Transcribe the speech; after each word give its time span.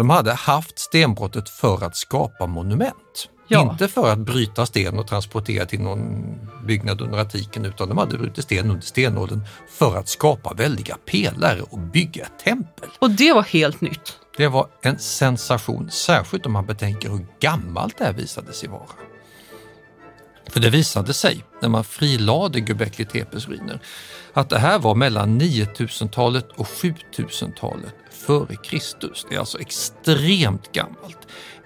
De 0.00 0.10
hade 0.10 0.32
haft 0.32 0.78
stenbrottet 0.78 1.48
för 1.48 1.84
att 1.84 1.96
skapa 1.96 2.46
monument. 2.46 3.28
Ja. 3.48 3.62
Inte 3.62 3.88
för 3.88 4.12
att 4.12 4.18
bryta 4.18 4.66
sten 4.66 4.98
och 4.98 5.06
transportera 5.06 5.66
till 5.66 5.80
någon 5.80 6.24
byggnad 6.66 7.00
under 7.00 7.18
antiken 7.18 7.64
utan 7.64 7.88
de 7.88 7.98
hade 7.98 8.18
brutit 8.18 8.44
sten 8.44 8.70
under 8.70 8.82
stenåldern 8.82 9.40
för 9.68 9.96
att 9.96 10.08
skapa 10.08 10.54
väldiga 10.54 10.96
pelare 11.06 11.62
och 11.62 11.78
bygga 11.78 12.24
ett 12.24 12.44
tempel. 12.44 12.88
Och 12.98 13.10
det 13.10 13.32
var 13.32 13.42
helt 13.42 13.80
nytt. 13.80 14.18
Det 14.36 14.48
var 14.48 14.66
en 14.82 14.98
sensation, 14.98 15.90
särskilt 15.90 16.46
om 16.46 16.52
man 16.52 16.66
betänker 16.66 17.10
hur 17.10 17.26
gammalt 17.40 17.98
det 17.98 18.04
här 18.04 18.12
visade 18.12 18.52
sig 18.52 18.68
vara. 18.68 19.09
För 20.50 20.60
det 20.60 20.70
visade 20.70 21.14
sig, 21.14 21.44
när 21.62 21.68
man 21.68 21.84
frilade 21.84 22.58
Göbekli 22.58 23.04
Tepes 23.04 23.48
ruiner, 23.48 23.80
att 24.32 24.50
det 24.50 24.58
här 24.58 24.78
var 24.78 24.94
mellan 24.94 25.40
9000-talet 25.40 26.48
och 26.56 26.66
7000-talet 26.66 27.94
före 28.10 28.56
Kristus. 28.56 29.26
Det 29.28 29.34
är 29.34 29.38
alltså 29.38 29.60
extremt 29.60 30.72
gammalt. 30.72 31.18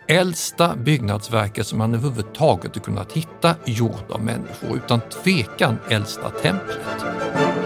Äldsta 0.09 0.77
byggnadsverket 0.77 1.67
som 1.67 1.79
man 1.79 1.95
överhuvudtaget 1.95 2.83
kunnat 2.83 3.13
hitta 3.13 3.55
gjort 3.65 4.11
av 4.11 4.25
människor, 4.25 4.77
utan 4.77 5.01
tvekan 5.01 5.79
äldsta 5.91 6.31
templet. 6.31 7.64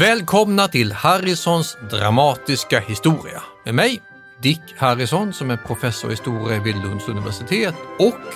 Välkomna 0.00 0.68
till 0.68 0.92
Harrisons 0.92 1.76
dramatiska 1.90 2.80
historia 2.80 3.42
med 3.64 3.74
mig, 3.74 4.02
Dick 4.42 4.60
Harrison 4.76 5.32
som 5.32 5.50
är 5.50 5.56
professor 5.56 6.10
i 6.10 6.12
historia 6.12 6.62
vid 6.62 6.76
Lunds 6.76 7.08
universitet 7.08 7.74
och 7.98 8.34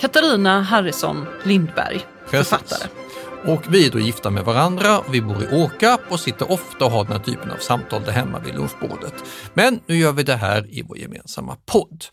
Katarina 0.00 0.62
Harrison 0.62 1.26
Lindberg, 1.44 2.06
författare. 2.26 2.88
Och 3.46 3.62
vi 3.68 3.86
är 3.86 3.90
då 3.90 3.98
gifta 3.98 4.30
med 4.30 4.44
varandra, 4.44 5.00
vi 5.10 5.20
bor 5.20 5.42
i 5.42 5.62
Åkarp 5.62 6.00
och 6.08 6.20
sitter 6.20 6.52
ofta 6.52 6.84
och 6.84 6.90
har 6.90 7.04
den 7.04 7.12
här 7.12 7.24
typen 7.24 7.50
av 7.50 7.56
samtal 7.56 8.02
där 8.04 8.12
hemma 8.12 8.38
vid 8.38 8.54
lunchbordet. 8.54 9.14
Men 9.54 9.80
nu 9.86 9.96
gör 9.96 10.12
vi 10.12 10.22
det 10.22 10.36
här 10.36 10.66
i 10.70 10.82
vår 10.82 10.98
gemensamma 10.98 11.56
podd. 11.66 12.04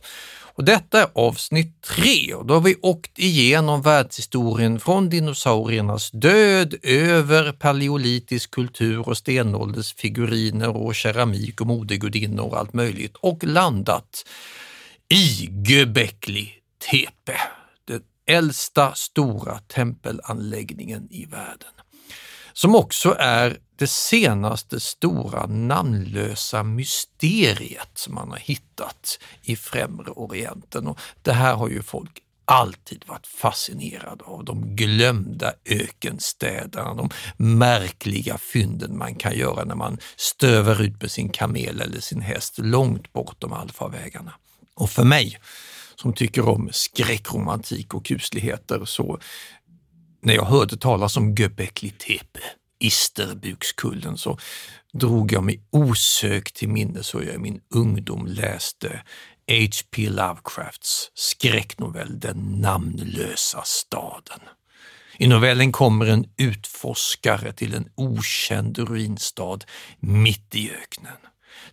Och 0.58 0.66
detta 0.66 1.02
är 1.02 1.08
avsnitt 1.14 1.82
tre 1.82 2.34
och 2.34 2.46
då 2.46 2.54
har 2.54 2.62
vi 2.62 2.76
åkt 2.82 3.20
igenom 3.20 3.82
världshistorien 3.82 4.80
från 4.80 5.10
dinosauriernas 5.10 6.12
död 6.12 6.76
över 6.84 7.52
paleolitisk 7.52 8.52
kultur 8.52 9.10
och 9.10 9.18
stenålders 9.18 9.94
figuriner 9.94 10.70
och 10.78 10.96
keramik 10.96 11.62
och 11.62 11.68
modegudinnor 11.68 12.46
och 12.46 12.58
allt 12.58 12.74
möjligt 12.74 13.16
och 13.16 13.44
landat 13.44 14.26
i 15.10 15.50
Göbekli 15.68 16.54
Tepe, 16.92 17.38
den 17.86 18.02
äldsta 18.26 18.94
stora 18.94 19.60
tempelanläggningen 19.60 21.08
i 21.12 21.26
världen. 21.26 21.72
Som 22.54 22.76
också 22.76 23.16
är 23.20 23.58
det 23.78 23.88
senaste 23.88 24.80
stora 24.80 25.46
namnlösa 25.46 26.64
mysteriet 26.64 27.90
som 27.94 28.16
man 28.16 28.30
har 28.30 28.38
hittat 28.38 29.20
i 29.42 29.56
Främre 29.56 30.12
Orienten. 30.12 30.88
Och 30.88 31.00
det 31.22 31.34
här 31.34 31.56
har 31.56 31.70
ju 31.70 31.82
folk 31.82 32.22
alltid 32.46 33.04
varit 33.08 33.28
fascinerade 33.28 34.24
av. 34.24 34.46
De 34.46 34.76
glömda 34.76 35.54
ökenstäderna, 35.66 36.94
de 36.94 37.10
märkliga 37.38 38.38
fynden 38.38 38.98
man 38.98 39.16
kan 39.16 39.38
göra 39.38 39.64
när 39.64 39.76
man 39.76 39.98
stöver 40.16 40.82
ut 40.82 41.02
med 41.02 41.12
sin 41.12 41.30
kamel 41.30 41.82
eller 41.82 42.00
sin 42.00 42.22
häst 42.22 42.58
långt 42.58 43.14
bortom 43.14 43.54
allfarvägarna. 43.54 44.34
Och 44.76 44.90
för 44.90 45.04
mig 45.04 45.40
som 45.96 46.14
tycker 46.14 46.48
om 46.48 46.70
skräckromantik 46.72 47.94
och 47.94 48.06
kusligheter 48.06 48.86
så 48.86 49.20
när 50.22 50.34
jag 50.34 50.46
hörde 50.46 50.78
talas 50.78 51.18
om 51.18 51.36
Göbekli 51.36 51.90
Tepe, 51.90 52.40
Isterbukskullen, 52.80 54.18
så 54.18 54.40
drog 54.94 55.32
jag 55.32 55.44
mig 55.44 55.62
osökt 55.72 56.56
till 56.56 56.70
minnes 56.70 57.16
hur 57.16 57.22
jag 57.22 57.36
i 57.36 57.38
min 57.38 57.62
ungdom 57.76 58.26
läste 58.26 59.04
H.P. 59.52 60.10
Lovecrafts 60.10 61.12
skräcknovell 61.14 62.20
Den 62.20 62.62
namnlösa 62.62 63.62
staden. 63.66 64.40
I 65.18 65.28
novellen 65.28 65.72
kommer 65.72 66.06
en 66.06 66.26
utforskare 66.38 67.54
till 67.54 67.74
en 67.74 67.90
okänd 67.96 68.78
ruinstad 68.78 69.60
mitt 70.00 70.56
i 70.56 70.72
öknen. 70.72 71.18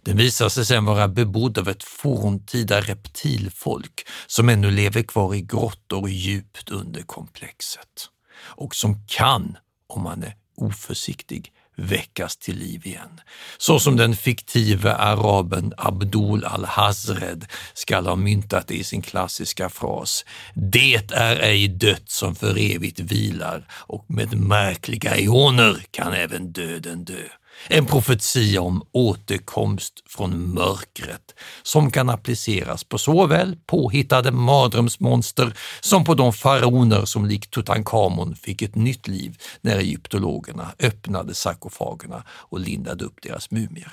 Den 0.03 0.17
visar 0.17 0.49
sig 0.49 0.67
sedan 0.67 0.85
vara 0.85 1.09
bebodd 1.09 1.59
av 1.59 1.69
ett 1.69 1.85
forntida 1.85 2.81
reptilfolk 2.81 4.07
som 4.27 4.49
ännu 4.49 4.71
lever 4.71 5.03
kvar 5.03 5.35
i 5.35 5.41
grottor 5.41 6.09
djupt 6.09 6.71
under 6.71 7.03
komplexet 7.03 8.09
och 8.37 8.75
som 8.75 9.07
kan, 9.07 9.57
om 9.87 10.03
man 10.03 10.23
är 10.23 10.35
oförsiktig, 10.57 11.53
väckas 11.77 12.37
till 12.37 12.59
liv 12.59 12.87
igen. 12.87 13.21
Så 13.59 13.79
som 13.79 13.97
den 13.97 14.17
fiktive 14.17 14.95
araben 14.95 15.73
Abdul 15.77 16.45
al-Hazred 16.45 17.47
skall 17.75 18.07
ha 18.07 18.17
myntat 18.17 18.67
det 18.67 18.75
i 18.75 18.85
sin 18.85 19.03
klassiska 19.03 19.69
fras 19.69 20.25
Det 20.55 21.13
är 21.13 21.37
ej 21.37 21.69
dött 21.69 22.11
som 22.11 22.35
för 22.35 22.75
evigt 22.75 23.01
vilar 23.01 23.67
och 23.71 24.05
med 24.09 24.41
märkliga 24.41 25.17
ioner 25.19 25.85
kan 25.91 26.13
även 26.13 26.53
döden 26.53 27.05
dö. 27.05 27.29
En 27.69 27.87
profetia 27.87 28.61
om 28.61 28.87
återkomst 28.93 30.03
från 30.07 30.55
mörkret 30.55 31.35
som 31.63 31.91
kan 31.91 32.11
appliceras 32.11 32.85
på 32.85 32.99
såväl 32.99 33.57
påhittade 33.67 34.31
mardrömsmonster 34.31 35.57
som 35.81 36.05
på 36.05 36.15
de 36.15 36.33
faraoner 36.33 37.05
som 37.05 37.27
likt 37.27 37.51
Tutankhamon 37.51 38.37
fick 38.37 38.63
ett 38.63 38.75
nytt 38.75 39.09
liv 39.09 39.39
när 39.61 39.77
egyptologerna 39.79 40.73
öppnade 40.79 41.35
sarkofagerna 41.35 42.25
och 42.29 42.61
lindade 42.61 43.05
upp 43.05 43.23
deras 43.23 43.51
mumier. 43.51 43.93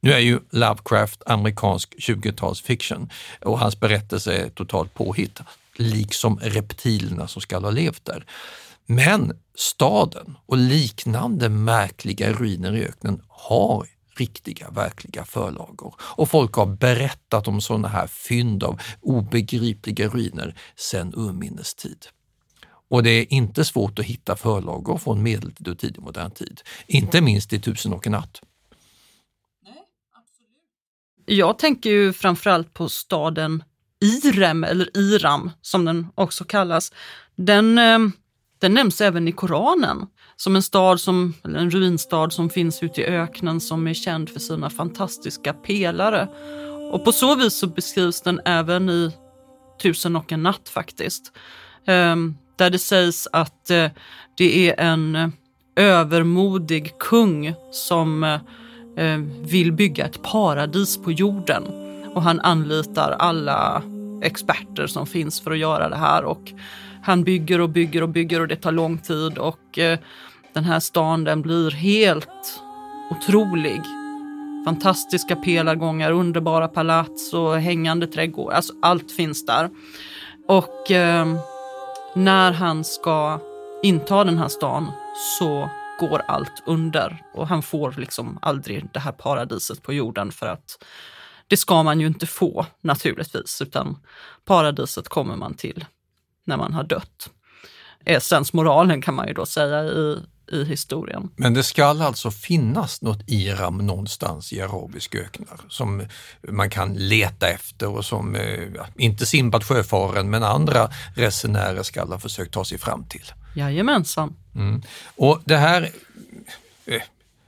Nu 0.00 0.12
är 0.12 0.18
ju 0.18 0.40
Lovecraft 0.50 1.22
amerikansk 1.26 1.94
20-talsfiction 1.98 3.10
och 3.40 3.58
hans 3.58 3.80
berättelse 3.80 4.34
är 4.34 4.48
totalt 4.48 4.94
påhitt, 4.94 5.40
liksom 5.76 6.38
reptilerna 6.42 7.28
som 7.28 7.42
ska 7.42 7.58
ha 7.58 7.70
levt 7.70 8.04
där. 8.04 8.24
Men 8.90 9.38
staden 9.54 10.36
och 10.46 10.56
liknande 10.56 11.48
märkliga 11.48 12.32
ruiner 12.32 12.76
i 12.76 12.84
öknen 12.84 13.22
har 13.28 13.86
riktiga, 14.16 14.70
verkliga 14.70 15.24
förlagor. 15.24 15.94
Och 16.00 16.30
folk 16.30 16.54
har 16.54 16.66
berättat 16.66 17.48
om 17.48 17.60
sådana 17.60 17.88
här 17.88 18.06
fynd 18.06 18.64
av 18.64 18.80
obegripliga 19.00 20.08
ruiner 20.08 20.54
sedan 20.76 21.12
urminnes 21.16 21.74
tid. 21.74 22.06
Och 22.90 23.02
det 23.02 23.10
är 23.10 23.32
inte 23.32 23.64
svårt 23.64 23.98
att 23.98 24.04
hitta 24.04 24.36
förlagor 24.36 24.98
från 24.98 25.22
medeltid 25.22 25.68
och 25.68 25.78
tidig 25.78 26.02
modern 26.02 26.30
tid. 26.30 26.60
Inte 26.86 27.20
minst 27.20 27.52
i 27.52 27.60
Tusen 27.60 27.92
och 27.92 28.06
en 28.06 28.12
natt. 28.12 28.40
Jag 31.26 31.58
tänker 31.58 31.90
ju 31.90 32.12
framförallt 32.12 32.74
på 32.74 32.88
staden 32.88 33.64
Irem, 34.00 34.64
eller 34.64 34.96
Iram 34.96 35.50
som 35.62 35.84
den 35.84 36.06
också 36.14 36.44
kallas. 36.44 36.92
Den, 37.36 37.78
eh, 37.78 37.98
den 38.58 38.74
nämns 38.74 39.00
även 39.00 39.28
i 39.28 39.32
Koranen 39.32 40.06
som 40.36 40.56
en 40.56 40.62
stad 40.62 41.00
som, 41.00 41.34
eller 41.44 41.58
en 41.58 41.70
ruinstad 41.70 42.30
som 42.30 42.50
finns 42.50 42.82
ute 42.82 43.00
i 43.00 43.04
öknen 43.04 43.60
som 43.60 43.86
är 43.86 43.94
känd 43.94 44.30
för 44.30 44.40
sina 44.40 44.70
fantastiska 44.70 45.52
pelare. 45.52 46.28
Och 46.92 47.04
på 47.04 47.12
så 47.12 47.34
vis 47.34 47.54
så 47.54 47.66
beskrivs 47.66 48.20
den 48.20 48.40
även 48.44 48.90
i 48.90 49.12
Tusen 49.82 50.16
och 50.16 50.32
en 50.32 50.42
natt 50.42 50.68
faktiskt. 50.68 51.32
Ehm, 51.86 52.36
där 52.56 52.70
det 52.70 52.78
sägs 52.78 53.28
att 53.32 53.70
eh, 53.70 53.90
det 54.36 54.70
är 54.70 54.80
en 54.80 55.16
eh, 55.16 55.28
övermodig 55.76 56.98
kung 56.98 57.54
som 57.72 58.24
eh, 58.96 59.18
vill 59.40 59.72
bygga 59.72 60.06
ett 60.06 60.22
paradis 60.22 61.02
på 61.02 61.12
jorden. 61.12 61.64
Och 62.14 62.22
han 62.22 62.40
anlitar 62.40 63.10
alla 63.18 63.82
experter 64.22 64.86
som 64.86 65.06
finns 65.06 65.40
för 65.40 65.50
att 65.50 65.58
göra 65.58 65.88
det 65.88 65.96
här. 65.96 66.24
Och 66.24 66.52
han 67.02 67.24
bygger 67.24 67.60
och 67.60 67.70
bygger 67.70 68.02
och 68.02 68.08
bygger 68.08 68.40
och 68.40 68.48
det 68.48 68.56
tar 68.56 68.72
lång 68.72 68.98
tid 68.98 69.38
och 69.38 69.78
eh, 69.78 69.98
den 70.52 70.64
här 70.64 70.80
stan 70.80 71.24
den 71.24 71.42
blir 71.42 71.70
helt 71.70 72.62
otrolig. 73.10 73.82
Fantastiska 74.64 75.36
pelargångar, 75.36 76.10
underbara 76.10 76.68
palats 76.68 77.32
och 77.32 77.60
hängande 77.60 78.06
trädgårdar. 78.06 78.56
Alltså 78.56 78.72
allt 78.82 79.12
finns 79.12 79.46
där. 79.46 79.70
Och 80.48 80.90
eh, 80.90 81.26
när 82.14 82.52
han 82.52 82.84
ska 82.84 83.40
inta 83.82 84.24
den 84.24 84.38
här 84.38 84.48
stan 84.48 84.92
så 85.38 85.70
går 86.00 86.22
allt 86.28 86.62
under 86.66 87.22
och 87.34 87.48
han 87.48 87.62
får 87.62 87.94
liksom 87.98 88.38
aldrig 88.42 88.88
det 88.92 89.00
här 89.00 89.12
paradiset 89.12 89.82
på 89.82 89.92
jorden 89.92 90.32
för 90.32 90.46
att 90.46 90.84
det 91.46 91.56
ska 91.56 91.82
man 91.82 92.00
ju 92.00 92.06
inte 92.06 92.26
få 92.26 92.66
naturligtvis, 92.80 93.62
utan 93.62 93.96
paradiset 94.44 95.08
kommer 95.08 95.36
man 95.36 95.54
till 95.54 95.84
när 96.48 96.56
man 96.56 96.72
har 96.72 96.84
dött. 96.84 97.30
Essensmoralen 98.04 99.02
kan 99.02 99.14
man 99.14 99.28
ju 99.28 99.34
då 99.34 99.46
säga 99.46 99.84
i, 99.84 100.16
i 100.52 100.64
historien. 100.64 101.30
Men 101.36 101.54
det 101.54 101.62
ska 101.62 101.84
alltså 101.84 102.30
finnas 102.30 103.02
något 103.02 103.22
Iram 103.26 103.78
någonstans 103.78 104.52
i 104.52 104.60
arabiska 104.60 105.18
öknar 105.18 105.60
som 105.68 106.06
man 106.48 106.70
kan 106.70 106.94
leta 106.94 107.48
efter 107.48 107.88
och 107.88 108.04
som, 108.04 108.34
eh, 108.34 108.68
inte 108.96 109.26
Simbad 109.26 109.64
sjöfaren, 109.64 110.30
men 110.30 110.42
andra 110.42 110.90
resenärer 111.16 111.82
ska 111.82 112.04
ha 112.04 112.18
försökt 112.18 112.54
ta 112.54 112.64
sig 112.64 112.78
fram 112.78 113.04
till. 113.04 113.32
Jajamensan. 113.56 114.36
Mm. 114.54 114.82
Och 115.16 115.40
det 115.44 115.56
här, 115.56 115.90
eh, 116.86 117.02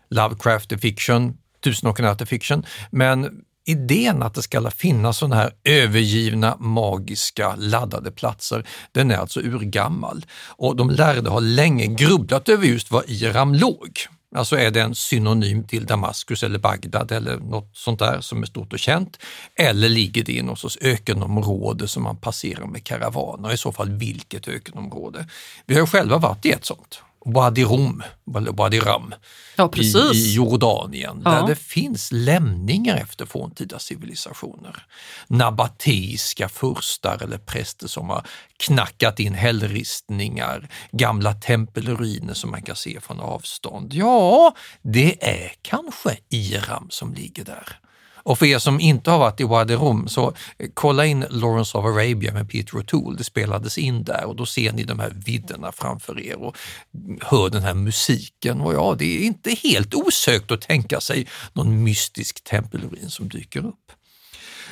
Lovecraft 0.08 0.80
fiction, 0.80 1.36
Tusen 1.60 1.90
och 1.90 2.00
en 2.00 2.06
natt 2.06 2.20
är 2.20 2.26
fiction, 2.26 2.66
men 2.90 3.42
idén 3.70 4.22
att 4.22 4.34
det 4.34 4.42
ska 4.42 4.70
finnas 4.70 5.18
sådana 5.18 5.36
här 5.36 5.52
övergivna, 5.64 6.56
magiska, 6.58 7.54
laddade 7.56 8.10
platser, 8.10 8.66
den 8.92 9.10
är 9.10 9.16
alltså 9.16 9.40
urgammal. 9.40 10.26
Och 10.46 10.76
de 10.76 10.90
lärde 10.90 11.30
har 11.30 11.40
länge 11.40 11.86
grubblat 11.86 12.48
över 12.48 12.66
just 12.66 12.90
var 12.90 13.04
Iram 13.06 13.54
låg. 13.54 13.98
Alltså 14.34 14.56
är 14.56 14.70
det 14.70 14.80
en 14.80 14.94
synonym 14.94 15.64
till 15.64 15.86
Damaskus 15.86 16.42
eller 16.42 16.58
Bagdad 16.58 17.12
eller 17.12 17.36
något 17.36 17.70
sånt 17.72 17.98
där 17.98 18.20
som 18.20 18.42
är 18.42 18.46
stort 18.46 18.72
och 18.72 18.78
känt? 18.78 19.18
Eller 19.54 19.88
ligger 19.88 20.24
det 20.24 20.32
i 20.32 20.42
något 20.42 20.58
sorts 20.58 20.78
ökenområde 20.80 21.88
som 21.88 22.02
man 22.02 22.16
passerar 22.16 22.66
med 22.66 22.84
karavaner? 22.84 23.52
I 23.52 23.56
så 23.56 23.72
fall 23.72 23.90
vilket 23.90 24.48
ökenområde? 24.48 25.26
Vi 25.66 25.78
har 25.78 25.86
själva 25.86 26.18
varit 26.18 26.46
i 26.46 26.50
ett 26.50 26.64
sånt. 26.64 27.02
Wadi 27.24 27.64
Rum, 27.64 28.02
Wadi 28.24 28.80
Ram, 28.80 29.14
Ja, 29.56 29.70
i, 29.76 29.80
i 30.14 30.32
Jordanien, 30.34 31.22
Ja. 31.24 31.30
där 31.30 31.46
det 31.46 31.56
finns 31.56 32.08
lämningar 32.12 32.96
efter 32.96 33.26
forntida 33.26 33.78
civilisationer. 33.78 34.86
Nabateiska 35.26 36.48
furstar 36.48 37.22
eller 37.22 37.38
präster 37.38 37.88
som 37.88 38.10
har 38.10 38.26
knackat 38.56 39.20
in 39.20 39.34
hällristningar, 39.34 40.68
gamla 40.92 41.34
tempelruiner 41.34 42.34
som 42.34 42.50
man 42.50 42.62
kan 42.62 42.76
se 42.76 43.00
från 43.00 43.20
avstånd. 43.20 43.94
Ja, 43.94 44.54
det 44.82 45.24
är 45.28 45.52
kanske 45.62 46.16
Iram 46.28 46.86
som 46.90 47.14
ligger 47.14 47.44
där. 47.44 47.78
Och 48.22 48.38
för 48.38 48.46
er 48.46 48.58
som 48.58 48.80
inte 48.80 49.10
har 49.10 49.18
varit 49.18 49.40
i 49.40 49.44
Wadi 49.44 49.74
Rum, 49.74 50.08
så 50.08 50.34
eh, 50.58 50.68
kolla 50.74 51.06
in 51.06 51.24
Lawrence 51.30 51.78
of 51.78 51.84
Arabia 51.84 52.32
med 52.32 52.50
Peter 52.50 52.72
O'Toole. 52.72 53.16
Det 53.16 53.24
spelades 53.24 53.78
in 53.78 54.04
där 54.04 54.24
och 54.24 54.36
då 54.36 54.46
ser 54.46 54.72
ni 54.72 54.84
de 54.84 54.98
här 54.98 55.12
vidderna 55.26 55.72
framför 55.72 56.20
er 56.20 56.42
och 56.42 56.56
hör 57.20 57.50
den 57.50 57.62
här 57.62 57.74
musiken. 57.74 58.60
Och 58.60 58.74
ja, 58.74 58.96
det 58.98 59.04
är 59.04 59.26
inte 59.26 59.50
helt 59.50 59.94
osökt 59.94 60.50
att 60.50 60.60
tänka 60.60 61.00
sig 61.00 61.26
någon 61.52 61.82
mystisk 61.82 62.44
tempelruin 62.44 63.10
som 63.10 63.28
dyker 63.28 63.66
upp. 63.66 63.92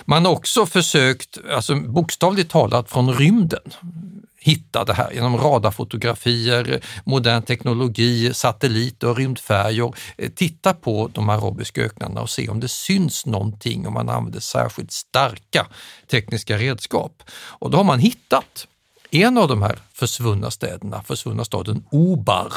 Man 0.05 0.25
har 0.25 0.33
också 0.33 0.67
försökt, 0.67 1.39
alltså 1.51 1.75
bokstavligt 1.75 2.51
talat 2.51 2.91
från 2.91 3.15
rymden, 3.15 3.73
hitta 4.49 4.85
det 4.85 4.93
här 4.93 5.13
genom 5.13 5.37
radarfotografier, 5.37 6.81
modern 7.05 7.43
teknologi, 7.43 8.35
satelliter 8.35 9.09
och 9.09 9.17
rymdfärjor. 9.17 9.97
Eh, 10.19 10.31
titta 10.31 10.75
på 10.75 11.11
de 11.15 11.29
arabiska 11.29 11.83
öknarna 11.83 12.21
och 12.21 12.31
se 12.31 12.49
om 12.49 12.61
det 12.61 12.69
syns 12.69 13.27
någonting 13.27 13.87
om 13.87 13.95
man 13.95 14.09
använder 14.09 14.41
särskilt 14.41 14.93
starka 14.93 15.67
tekniska 16.11 16.59
redskap. 16.59 17.23
Och 17.61 17.71
då 17.71 17.77
har 17.77 17.85
man 17.85 17.99
hittat 17.99 18.67
en 19.11 19.39
av 19.39 19.49
de 19.49 19.63
här 19.63 19.79
försvunna 19.93 20.51
städerna, 20.51 21.03
försvunna 21.03 21.45
staden 21.45 21.85
Obar, 21.91 22.53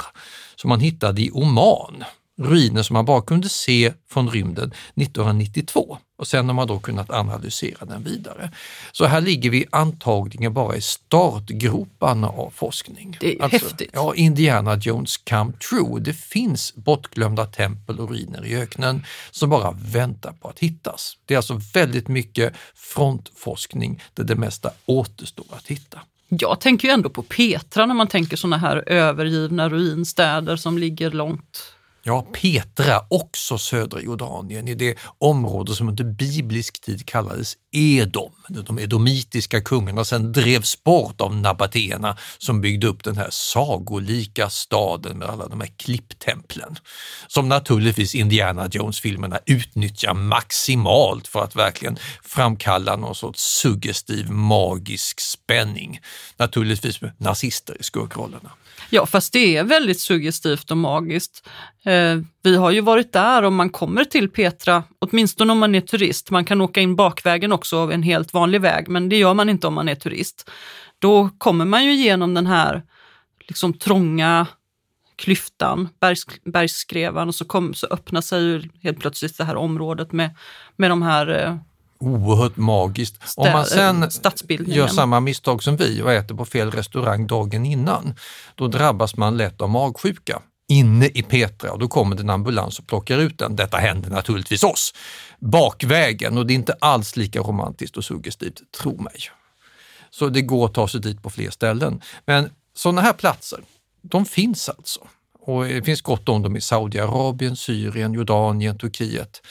som 0.56 0.70
man 0.70 0.80
hittade 0.80 1.22
i 1.22 1.32
Oman. 1.32 2.04
Ruiner 2.42 2.84
som 2.84 2.94
man 2.94 3.06
bara 3.06 3.22
kunde 3.22 3.50
se 3.50 3.94
från 4.10 4.30
rymden 4.30 4.72
1992 4.96 5.98
och 6.22 6.28
sen 6.28 6.48
har 6.48 6.54
man 6.54 6.68
då 6.68 6.80
kunnat 6.80 7.10
analysera 7.10 7.86
den 7.86 8.04
vidare. 8.04 8.52
Så 8.92 9.06
här 9.06 9.22
ligger 9.22 9.50
vi 9.50 9.66
antagligen 9.70 10.54
bara 10.54 10.76
i 10.76 10.82
startgroparna 10.82 12.28
av 12.28 12.50
forskning. 12.56 13.18
Det 13.20 13.40
är 13.40 13.50
häftigt. 13.50 13.90
Ja, 13.94 14.16
Indiana 14.16 14.76
Jones 14.76 15.18
come 15.18 15.54
true. 15.54 16.00
Det 16.00 16.14
finns 16.14 16.76
bortglömda 16.76 17.46
tempel 17.46 18.00
och 18.00 18.10
ruiner 18.10 18.46
i 18.46 18.56
öknen 18.56 19.06
som 19.32 19.50
bara 19.50 19.72
väntar 19.72 20.32
på 20.32 20.48
att 20.48 20.60
hittas. 20.60 21.18
Det 21.26 21.34
är 21.34 21.38
alltså 21.38 21.60
väldigt 21.74 22.08
mycket 22.08 22.54
frontforskning 22.76 24.04
där 24.14 24.24
det 24.24 24.36
mesta 24.36 24.72
återstår 24.86 25.46
att 25.50 25.68
hitta. 25.68 26.00
Jag 26.30 26.60
tänker 26.60 26.88
ju 26.88 26.94
ändå 26.94 27.10
på 27.10 27.24
Petra 27.24 27.86
när 27.86 27.96
man 27.96 28.08
tänker 28.08 28.38
såna 28.38 28.58
här 28.58 28.90
övergivna 28.90 29.70
ruinstäder 29.70 30.56
som 30.56 30.78
ligger 30.78 31.12
långt 31.12 31.74
Ja, 32.04 32.26
Petra, 32.34 33.06
också 33.10 33.58
södra 33.58 34.02
Jordanien, 34.02 34.68
i 34.68 34.76
det 34.76 34.98
område 35.18 35.76
som 35.76 35.90
under 35.90 36.04
biblisk 36.04 36.82
tid 36.82 37.06
kallades 37.06 37.58
Edom. 37.72 38.32
De 38.50 38.80
edomitiska 38.80 39.62
kungarna 39.62 40.04
sen 40.06 40.32
drevs 40.32 40.84
bort 40.84 41.22
av 41.22 41.36
nabatéerna 41.36 42.18
som 42.38 42.62
byggde 42.62 42.88
upp 42.88 43.04
den 43.04 43.18
här 43.18 43.28
sagolika 43.30 44.50
staden 44.50 45.18
med 45.18 45.28
alla 45.28 45.48
de 45.48 45.62
här 45.62 45.70
klipptemplen. 45.78 46.76
Som 47.28 47.50
naturligtvis 47.50 48.16
Indiana 48.16 48.68
Jones-filmerna 48.72 49.40
utnyttjar 49.46 50.14
maximalt 50.14 51.28
för 51.28 51.44
att 51.44 51.56
verkligen 51.56 51.98
framkalla 52.24 52.96
någon 52.96 53.16
sorts 53.16 53.42
suggestiv 53.62 54.30
magisk 54.32 55.20
spänning. 55.20 56.00
Naturligtvis 56.38 57.02
med 57.02 57.12
nazister 57.18 57.78
i 57.80 57.84
skurkrollerna. 57.84 58.52
Ja, 58.94 59.06
fast 59.06 59.34
det 59.34 59.58
är 59.58 59.64
väldigt 59.64 60.00
suggestivt 60.00 60.72
och 60.72 60.78
magiskt. 60.78 61.48
Eh, 61.84 62.20
vi 62.44 62.56
har 62.56 62.72
ju 62.72 62.82
varit 62.82 63.14
där 63.14 63.44
och 63.44 63.54
man 63.54 63.70
kommer 63.70 64.04
till 64.04 64.30
Petra, 64.30 64.84
åtminstone 65.00 65.52
om 65.52 65.60
man 65.60 65.76
är 65.76 65.82
turist. 65.82 66.32
Man 66.32 66.46
kan 66.46 66.62
åka 66.62 66.82
in 66.82 66.96
bakvägen 66.96 67.52
också 67.52 67.78
av 67.78 67.92
en 67.92 68.04
helt 68.04 68.34
vanlig 68.34 68.62
väg, 68.62 68.88
men 68.88 69.10
det 69.10 69.18
gör 69.18 69.34
man 69.34 69.50
inte 69.50 69.68
om 69.68 69.74
man 69.74 69.90
är 69.90 69.96
turist. 69.96 70.50
Då 71.00 71.30
kommer 71.38 71.66
man 71.66 71.86
ju 71.86 71.92
igenom 71.92 72.34
den 72.34 72.48
här 72.48 72.84
liksom 73.48 73.74
trånga 73.74 74.48
klyftan, 75.16 75.90
bergs, 76.00 76.26
bergsskrevan 76.44 77.28
och 77.28 77.36
så, 77.36 77.46
kom, 77.46 77.74
så 77.74 77.88
öppnar 77.88 78.22
sig 78.22 78.44
ju 78.44 78.70
helt 78.84 79.00
plötsligt 79.00 79.38
det 79.38 79.44
här 79.44 79.56
området 79.56 80.12
med, 80.12 80.36
med 80.76 80.92
de 80.92 81.02
här 81.02 81.28
eh, 81.28 81.56
Oerhört 82.02 82.58
magiskt. 82.58 83.16
Om 83.36 83.48
Stä- 83.48 83.54
man 83.54 83.66
sen 83.66 84.04
eh, 84.04 84.76
gör 84.76 84.88
samma 84.88 85.20
misstag 85.20 85.64
som 85.64 85.76
vi 85.76 86.02
och 86.02 86.12
äter 86.12 86.36
på 86.36 86.46
fel 86.46 86.72
restaurang 86.72 87.28
dagen 87.28 87.66
innan, 87.66 88.16
då 88.56 88.68
drabbas 88.68 89.18
man 89.18 89.38
lätt 89.38 89.62
av 89.62 89.70
magsjuka 89.70 90.42
inne 90.72 91.06
i 91.06 91.24
Petra 91.24 91.72
och 91.72 91.80
då 91.80 91.88
kommer 91.88 92.16
det 92.16 92.22
en 92.22 92.30
ambulans 92.30 92.80
och 92.80 92.88
plockar 92.88 93.18
ut 93.18 93.38
den. 93.38 93.56
Detta 93.56 93.78
händer 93.78 94.10
naturligtvis 94.10 94.64
oss 94.64 94.94
bakvägen 95.40 96.38
och 96.38 96.48
det 96.48 96.54
är 96.54 96.56
inte 96.56 96.76
alls 96.82 97.16
lika 97.16 97.40
romantiskt 97.40 97.98
och 97.98 98.06
suggestivt, 98.06 98.62
tro 98.82 99.02
mig. 99.02 99.16
Så 100.10 100.30
det 100.30 100.42
går 100.42 100.66
att 100.66 100.74
ta 100.74 100.88
sig 100.88 101.02
dit 101.02 101.24
på 101.24 101.30
fler 101.30 101.50
ställen. 101.50 102.02
Men 102.26 102.50
sådana 102.76 103.02
här 103.02 103.14
platser, 103.14 103.60
de 104.02 104.26
finns 104.26 104.70
alltså. 104.70 105.08
Och 105.42 105.66
det 105.66 105.84
finns 105.84 106.02
gott 106.02 106.30
om 106.30 106.42
dem 106.42 106.56
i 106.56 106.62
Saudiarabien, 106.62 107.56
Syrien, 107.56 108.14
Jordanien, 108.14 108.78
Turkiet. 108.78 109.42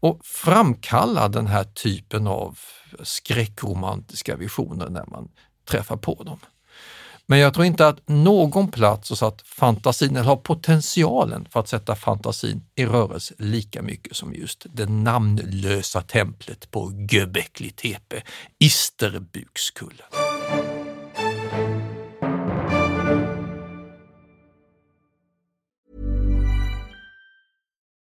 Och 0.00 0.20
framkalla 0.24 1.28
den 1.28 1.46
här 1.46 1.64
typen 1.64 2.26
av 2.26 2.58
skräckromantiska 3.02 4.36
visioner 4.36 4.88
när 4.88 5.04
man 5.06 5.28
träffar 5.68 5.96
på 5.96 6.22
dem. 6.22 6.38
Men 7.26 7.38
jag 7.38 7.54
tror 7.54 7.66
inte 7.66 7.88
att 7.88 8.08
någon 8.08 8.70
plats 8.70 9.10
har 9.10 9.16
satt 9.16 9.42
fantasin, 9.42 10.16
eller 10.16 10.26
har 10.26 10.36
potentialen 10.36 11.48
för 11.50 11.60
att 11.60 11.68
sätta 11.68 11.94
fantasin 11.94 12.64
i 12.74 12.86
rörelse 12.86 13.34
lika 13.38 13.82
mycket 13.82 14.16
som 14.16 14.34
just 14.34 14.66
det 14.72 14.86
namnlösa 14.86 16.00
templet 16.00 16.70
på 16.70 17.06
Göbekli 17.10 17.70
Tepe, 17.70 18.22
Isterbukskullen. 18.58 20.06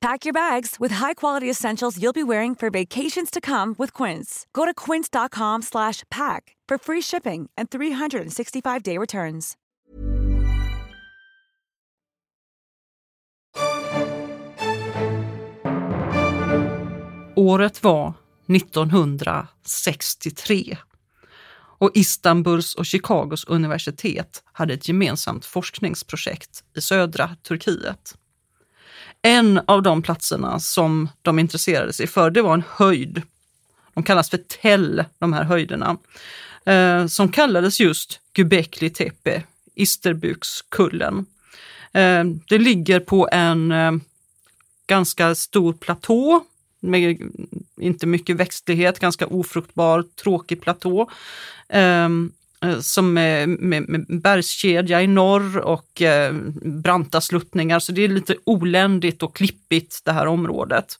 Pack 0.00 0.24
your 0.24 0.32
bags 0.32 0.76
with 0.80 0.92
high-quality 0.92 1.50
essentials 1.50 1.98
you'll 1.98 2.12
be 2.12 2.22
wearing 2.22 2.54
for 2.54 2.70
vacations 2.70 3.30
to 3.30 3.40
come 3.40 3.74
with 3.78 4.02
Quince. 4.02 4.46
Go 4.52 4.64
to 4.64 4.92
quince.com/pack 4.92 6.56
for 6.68 6.78
free 6.78 7.02
shipping 7.02 7.50
and 7.56 7.68
365-day 7.68 8.98
returns. 8.98 9.56
Året 17.36 17.82
var 17.82 18.12
1963 18.46 20.78
och 21.78 21.90
Istanbuls 21.94 22.74
och 22.74 22.86
Chicagos 22.86 23.44
universitet 23.44 24.42
hade 24.52 24.74
ett 24.74 24.88
gemensamt 24.88 25.44
forskningsprojekt 25.44 26.64
i 26.76 26.80
södra 26.80 27.36
Turkiet. 27.42 28.19
En 29.22 29.60
av 29.66 29.82
de 29.82 30.02
platserna 30.02 30.60
som 30.60 31.08
de 31.22 31.38
intresserade 31.38 31.92
sig 31.92 32.06
för, 32.06 32.30
det 32.30 32.42
var 32.42 32.54
en 32.54 32.62
höjd. 32.68 33.22
De 33.94 34.02
kallas 34.02 34.30
för 34.30 34.36
Tell, 34.62 35.04
de 35.18 35.32
här 35.32 35.44
höjderna, 35.44 35.96
eh, 36.64 37.06
som 37.06 37.28
kallades 37.28 37.80
just 37.80 38.20
Göbekli 38.36 38.90
Tepe, 38.90 39.42
Isterbukskullen. 39.74 41.26
Eh, 41.92 42.24
det 42.48 42.58
ligger 42.58 43.00
på 43.00 43.28
en 43.32 43.72
eh, 43.72 43.92
ganska 44.86 45.34
stor 45.34 45.72
platå 45.72 46.44
med 46.80 47.30
inte 47.76 48.06
mycket 48.06 48.36
växtlighet, 48.36 48.98
ganska 48.98 49.26
ofruktbar, 49.26 50.04
tråkig 50.22 50.60
platå. 50.60 51.10
Eh, 51.68 52.08
Eh, 52.64 52.80
som 52.80 53.18
är 53.18 53.46
med, 53.46 53.88
med 53.88 54.06
bergskedja 54.08 55.02
i 55.02 55.06
norr 55.06 55.58
och 55.58 56.02
eh, 56.02 56.32
branta 56.62 57.20
sluttningar, 57.20 57.78
så 57.78 57.92
det 57.92 58.04
är 58.04 58.08
lite 58.08 58.36
oländigt 58.44 59.22
och 59.22 59.36
klippigt 59.36 60.00
det 60.04 60.12
här 60.12 60.26
området. 60.26 60.98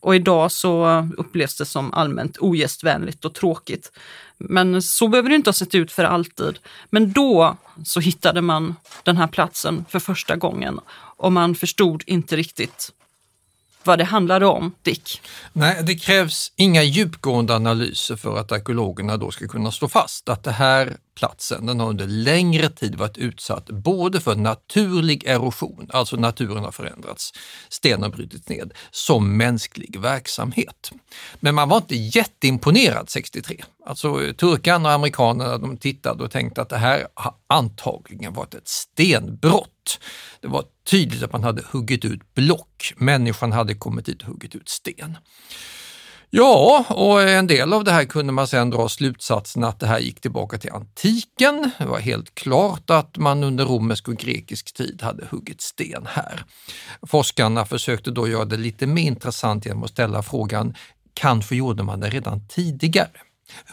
Och 0.00 0.14
idag 0.16 0.52
så 0.52 1.08
upplevs 1.16 1.56
det 1.56 1.64
som 1.64 1.92
allmänt 1.92 2.38
ogästvänligt 2.40 3.24
och 3.24 3.34
tråkigt. 3.34 3.92
Men 4.38 4.82
så 4.82 5.08
behöver 5.08 5.28
det 5.28 5.34
inte 5.34 5.48
ha 5.48 5.52
sett 5.52 5.74
ut 5.74 5.92
för 5.92 6.04
alltid. 6.04 6.58
Men 6.90 7.12
då 7.12 7.56
så 7.84 8.00
hittade 8.00 8.40
man 8.40 8.74
den 9.02 9.16
här 9.16 9.26
platsen 9.26 9.84
för 9.88 9.98
första 9.98 10.36
gången 10.36 10.80
och 11.16 11.32
man 11.32 11.54
förstod 11.54 12.02
inte 12.06 12.36
riktigt 12.36 12.92
vad 13.86 13.98
det 13.98 14.04
handlade 14.04 14.46
om, 14.46 14.74
Dick? 14.82 15.20
Nej, 15.52 15.78
det 15.82 15.94
krävs 15.94 16.52
inga 16.56 16.82
djupgående 16.82 17.56
analyser 17.56 18.16
för 18.16 18.38
att 18.38 18.52
arkeologerna 18.52 19.16
då 19.16 19.30
ska 19.30 19.48
kunna 19.48 19.70
slå 19.70 19.88
fast 19.88 20.28
att 20.28 20.44
det 20.44 20.52
här 20.52 20.96
platsen 21.14 21.66
den 21.66 21.80
har 21.80 21.88
under 21.88 22.06
längre 22.06 22.68
tid 22.68 22.94
varit 22.94 23.18
utsatt 23.18 23.66
både 23.66 24.20
för 24.20 24.36
naturlig 24.36 25.24
erosion, 25.24 25.88
alltså 25.92 26.16
naturen 26.16 26.64
har 26.64 26.72
förändrats, 26.72 27.32
stenen 27.68 28.02
har 28.02 28.10
brutits 28.10 28.48
ned, 28.48 28.72
som 28.90 29.36
mänsklig 29.36 30.00
verksamhet. 30.00 30.92
Men 31.40 31.54
man 31.54 31.68
var 31.68 31.76
inte 31.76 31.96
jätteimponerad 31.96 33.10
63. 33.10 33.64
Alltså 33.86 34.32
turkarna 34.36 34.88
och 34.88 34.94
amerikanerna 34.94 35.58
de 35.58 35.76
tittade 35.76 36.24
och 36.24 36.30
tänkte 36.30 36.62
att 36.62 36.68
det 36.68 36.78
här 36.78 37.06
har 37.14 37.34
antagligen 37.46 38.32
varit 38.32 38.54
ett 38.54 38.68
stenbrott. 38.68 40.00
Det 40.40 40.48
var 40.48 40.64
tydligt 40.90 41.22
att 41.22 41.32
man 41.32 41.44
hade 41.44 41.62
huggit 41.70 42.04
ut 42.04 42.34
block. 42.34 42.92
Människan 42.96 43.52
hade 43.52 43.74
kommit 43.74 44.06
dit 44.06 44.22
och 44.22 44.28
huggit 44.28 44.54
ut 44.54 44.68
sten. 44.68 45.16
Ja, 46.34 46.84
och 46.88 47.22
en 47.22 47.46
del 47.46 47.72
av 47.72 47.84
det 47.84 47.92
här 47.92 48.04
kunde 48.04 48.32
man 48.32 48.46
sedan 48.46 48.70
dra 48.70 48.88
slutsatsen 48.88 49.64
att 49.64 49.80
det 49.80 49.86
här 49.86 49.98
gick 49.98 50.20
tillbaka 50.20 50.58
till 50.58 50.72
antiken. 50.72 51.70
Det 51.78 51.84
var 51.84 51.98
helt 51.98 52.34
klart 52.34 52.90
att 52.90 53.16
man 53.16 53.44
under 53.44 53.64
romersk 53.64 54.08
och 54.08 54.16
grekisk 54.16 54.74
tid 54.74 55.02
hade 55.02 55.26
huggit 55.30 55.60
sten 55.60 56.06
här. 56.06 56.44
Forskarna 57.06 57.64
försökte 57.64 58.10
då 58.10 58.28
göra 58.28 58.44
det 58.44 58.56
lite 58.56 58.86
mer 58.86 59.02
intressant 59.02 59.66
genom 59.66 59.82
att 59.82 59.90
ställa 59.90 60.22
frågan, 60.22 60.74
kanske 61.14 61.56
gjorde 61.56 61.82
man 61.82 62.00
det 62.00 62.08
redan 62.08 62.48
tidigare? 62.48 63.20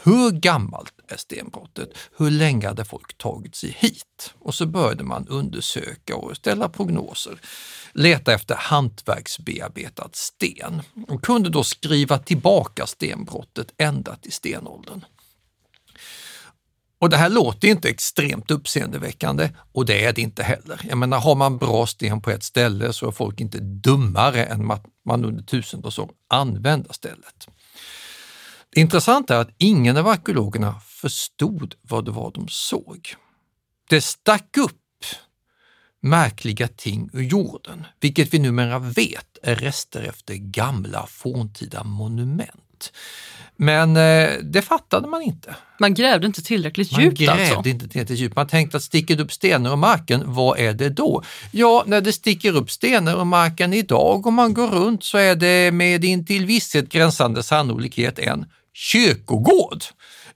Hur 0.04 0.30
gammalt 0.30 0.94
stenbrottet? 1.16 1.90
Hur 2.18 2.30
länge 2.30 2.66
hade 2.66 2.84
folk 2.84 3.18
tagit 3.18 3.54
sig 3.54 3.76
hit? 3.78 4.34
Och 4.38 4.54
så 4.54 4.66
började 4.66 5.04
man 5.04 5.28
undersöka 5.28 6.16
och 6.16 6.36
ställa 6.36 6.68
prognoser 6.68 7.40
leta 7.92 8.32
efter 8.32 8.54
hantverksbearbetad 8.54 10.10
sten 10.12 10.82
och 11.08 11.22
kunde 11.22 11.50
då 11.50 11.64
skriva 11.64 12.18
tillbaka 12.18 12.86
stenbrottet 12.86 13.74
ända 13.78 14.16
till 14.16 14.32
stenåldern. 14.32 15.04
Och 17.00 17.10
det 17.10 17.16
här 17.16 17.28
låter 17.28 17.68
inte 17.68 17.88
extremt 17.88 18.50
uppseendeväckande 18.50 19.50
och 19.72 19.86
det 19.86 20.04
är 20.04 20.12
det 20.12 20.20
inte 20.20 20.42
heller. 20.42 20.80
Jag 20.88 20.98
menar, 20.98 21.20
har 21.20 21.34
man 21.34 21.58
bra 21.58 21.86
sten 21.86 22.20
på 22.20 22.30
ett 22.30 22.44
ställe 22.44 22.92
så 22.92 23.08
är 23.08 23.10
folk 23.10 23.40
inte 23.40 23.58
dummare 23.58 24.44
än 24.44 24.70
att 24.70 24.84
man 25.04 25.24
under 25.24 25.44
tusentals 25.44 25.98
år 25.98 26.10
använder 26.28 26.92
stället. 26.92 27.48
Det 28.70 28.80
intressanta 28.80 29.36
är 29.36 29.40
att 29.40 29.54
ingen 29.58 29.96
av 29.96 30.08
arkeologerna 30.08 30.80
förstod 31.00 31.74
vad 31.82 32.04
det 32.04 32.10
var 32.10 32.30
de 32.34 32.48
såg. 32.48 33.14
Det 33.88 34.00
stack 34.00 34.56
upp 34.56 34.76
märkliga 36.02 36.68
ting 36.68 37.10
ur 37.12 37.22
jorden, 37.22 37.86
vilket 38.00 38.34
vi 38.34 38.38
numera 38.38 38.78
vet 38.78 39.38
är 39.42 39.54
rester 39.54 40.02
efter 40.02 40.34
gamla 40.34 41.06
forntida 41.06 41.84
monument. 41.84 42.92
Men 43.56 43.96
eh, 43.96 44.30
det 44.42 44.62
fattade 44.62 45.08
man 45.08 45.22
inte. 45.22 45.56
Man 45.80 45.94
grävde 45.94 46.26
inte 46.26 46.42
tillräckligt 46.42 46.92
man 46.92 47.00
djupt 47.00 47.20
Man 47.20 47.28
alltså? 47.28 47.54
grävde 47.54 47.70
inte 47.70 47.88
tillräckligt 47.88 48.18
djupt. 48.18 48.36
Man 48.36 48.46
tänkte 48.46 48.76
att 48.76 48.82
sticker 48.82 49.16
det 49.16 49.22
upp 49.22 49.32
stenar 49.32 49.72
ur 49.72 49.76
marken, 49.76 50.22
vad 50.26 50.58
är 50.58 50.72
det 50.72 50.88
då? 50.88 51.22
Ja, 51.50 51.84
när 51.86 52.00
det 52.00 52.12
sticker 52.12 52.56
upp 52.56 52.70
stenar 52.70 53.20
ur 53.20 53.24
marken 53.24 53.72
idag 53.72 54.26
och 54.26 54.32
man 54.32 54.54
går 54.54 54.68
runt 54.68 55.04
så 55.04 55.18
är 55.18 55.34
det 55.34 55.72
med 55.72 56.04
intill 56.04 56.46
visshet 56.46 56.88
gränsande 56.88 57.42
sannolikhet 57.42 58.18
en 58.18 58.46
kyrkogård. 58.74 59.82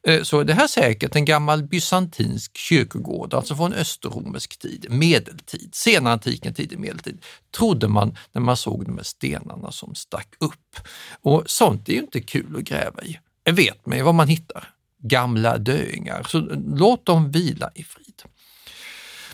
Eh, 0.07 0.23
så 0.23 0.41
är 0.41 0.45
det 0.45 0.55
här 0.55 0.67
säkert 0.67 1.17
en 1.17 1.25
gammal 1.25 1.63
bysantinsk 1.63 2.57
kyrkogård, 2.57 3.35
alltså 3.35 3.57
från 3.57 3.73
österromersk 3.73 4.59
tid, 4.59 4.87
medeltid, 4.91 5.75
senantiken 5.75 6.55
tidig 6.55 6.79
medeltid, 6.79 7.25
trodde 7.57 7.89
man 7.89 8.17
när 8.33 8.41
man 8.41 8.57
såg 8.57 8.85
de 8.85 8.97
här 8.97 9.05
stenarna 9.05 9.73
som 9.73 9.95
stack 9.95 10.35
upp. 10.39 10.77
Och 11.23 11.43
sånt 11.47 11.89
är 11.89 11.93
ju 11.93 11.99
inte 11.99 12.21
kul 12.21 12.57
att 12.57 12.63
gräva 12.63 13.03
i. 13.03 13.19
Vet 13.51 13.87
man 13.87 13.99
ju 13.99 14.05
vad 14.05 14.15
man 14.15 14.29
hittar. 14.29 14.69
Gamla 15.03 15.59
döingar, 15.59 16.23
så 16.29 16.39
eh, 16.39 16.59
låt 16.67 17.07
dem 17.07 17.31
vila 17.31 17.71
i 17.75 17.85
frid. 17.85 18.23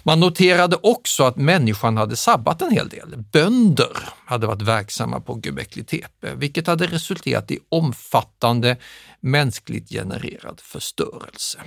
Man 0.03 0.21
noterade 0.21 0.77
också 0.83 1.25
att 1.25 1.37
människan 1.37 1.97
hade 1.97 2.17
sabbat 2.17 2.63
en 2.63 2.71
hel 2.71 2.89
del. 2.89 3.25
Bönder 3.33 4.09
hade 4.25 4.47
varit 4.47 4.63
verksamma 4.63 5.21
på 5.21 5.41
Göbekli 5.45 5.85
Tepe, 5.85 6.35
vilket 6.35 6.67
hade 6.67 6.87
resulterat 6.87 7.51
i 7.51 7.59
omfattande 7.69 8.77
mänskligt 9.21 9.91
genererad 9.91 10.61
förstörelse. 10.61 11.61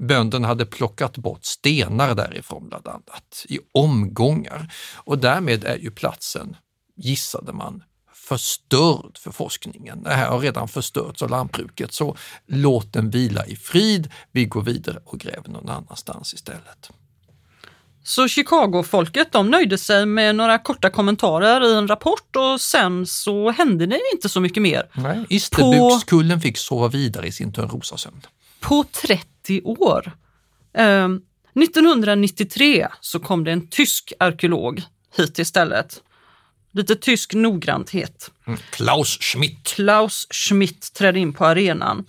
Bönderna 0.00 0.48
hade 0.48 0.66
plockat 0.66 1.16
bort 1.16 1.44
stenar 1.44 2.14
därifrån 2.14 2.68
bland 2.68 2.88
annat, 2.88 3.46
i 3.48 3.58
omgångar 3.74 4.72
och 4.96 5.18
därmed 5.18 5.64
är 5.64 5.76
ju 5.76 5.90
platsen, 5.90 6.56
gissade 6.96 7.52
man, 7.52 7.82
förstörd 8.14 9.18
för 9.18 9.30
forskningen. 9.30 10.02
Det 10.02 10.10
här 10.10 10.28
har 10.28 10.38
redan 10.38 10.68
förstörts 10.68 11.22
av 11.22 11.30
lantbruket, 11.30 11.92
så 11.92 12.16
låt 12.46 12.92
den 12.92 13.10
vila 13.10 13.46
i 13.46 13.56
frid. 13.56 14.10
Vi 14.32 14.44
går 14.44 14.62
vidare 14.62 14.98
och 15.04 15.18
gräver 15.18 15.48
någon 15.48 15.68
annanstans 15.68 16.34
istället. 16.34 16.90
Så 18.10 18.28
Chicago-folket 18.28 19.32
de 19.32 19.50
nöjde 19.50 19.78
sig 19.78 20.06
med 20.06 20.36
några 20.36 20.58
korta 20.58 20.90
kommentarer 20.90 21.66
i 21.66 21.74
en 21.74 21.88
rapport 21.88 22.36
och 22.36 22.60
sen 22.60 23.06
så 23.06 23.50
hände 23.50 23.86
det 23.86 24.00
inte 24.12 24.28
så 24.28 24.40
mycket 24.40 24.62
mer. 24.62 24.88
Nej, 24.92 25.24
Isterbukskullen 25.28 26.38
på, 26.38 26.42
fick 26.42 26.58
sova 26.58 26.88
vidare 26.88 27.26
i 27.26 27.32
sin 27.32 27.52
Törnrosasömn. 27.52 28.20
På 28.60 28.84
30 28.84 29.62
år. 29.64 30.12
Eh, 30.74 31.08
1993 31.54 32.88
så 33.00 33.20
kom 33.20 33.44
det 33.44 33.52
en 33.52 33.68
tysk 33.68 34.12
arkeolog 34.18 34.82
hit 35.16 35.38
istället. 35.38 36.02
lite 36.72 36.96
tysk 36.96 37.34
noggrannhet. 37.34 38.30
Mm. 38.46 38.58
Klaus 38.70 39.18
Schmidt. 39.20 39.74
Klaus 39.74 40.26
Schmidt 40.30 40.92
trädde 40.92 41.18
in 41.18 41.32
på 41.32 41.46
arenan. 41.46 42.04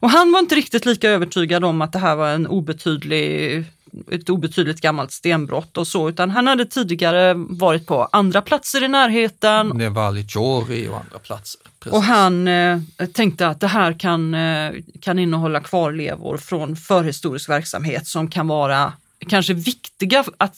Och 0.00 0.10
han 0.10 0.32
var 0.32 0.38
inte 0.38 0.54
riktigt 0.54 0.86
lika 0.86 1.10
övertygad 1.10 1.64
om 1.64 1.82
att 1.82 1.92
det 1.92 1.98
här 1.98 2.16
var 2.16 2.28
en 2.28 2.46
obetydlig 2.46 3.64
ett 4.10 4.28
obetydligt 4.28 4.80
gammalt 4.80 5.12
stenbrott 5.12 5.76
och 5.76 5.86
så, 5.86 6.08
utan 6.08 6.30
han 6.30 6.46
hade 6.46 6.66
tidigare 6.66 7.34
varit 7.34 7.86
på 7.86 8.08
andra 8.12 8.42
platser 8.42 8.84
i 8.84 8.88
närheten. 8.88 9.68
Nevali 9.68 10.26
Giori 10.28 10.88
och 10.88 10.96
andra 10.96 11.18
platser. 11.18 11.60
Precis. 11.80 11.92
Och 11.92 12.02
han 12.02 12.48
eh, 12.48 12.80
tänkte 13.12 13.46
att 13.46 13.60
det 13.60 13.66
här 13.66 13.98
kan, 13.98 14.34
eh, 14.34 14.72
kan 15.00 15.18
innehålla 15.18 15.60
kvarlevor 15.60 16.36
från 16.36 16.76
förhistorisk 16.76 17.48
verksamhet 17.48 18.06
som 18.06 18.30
kan 18.30 18.48
vara 18.48 18.92
kanske 19.28 19.54
viktiga 19.54 20.24
att 20.36 20.56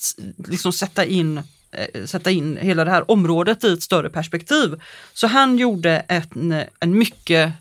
liksom 0.48 0.72
sätta 0.72 1.04
in 1.04 1.38
eh, 1.70 2.04
sätta 2.04 2.30
in 2.30 2.58
hela 2.60 2.84
det 2.84 2.90
här 2.90 3.10
området 3.10 3.64
i 3.64 3.72
ett 3.72 3.82
större 3.82 4.10
perspektiv. 4.10 4.82
Så 5.14 5.26
han 5.26 5.58
gjorde 5.58 6.04
en, 6.08 6.64
en 6.80 6.98
mycket 6.98 7.52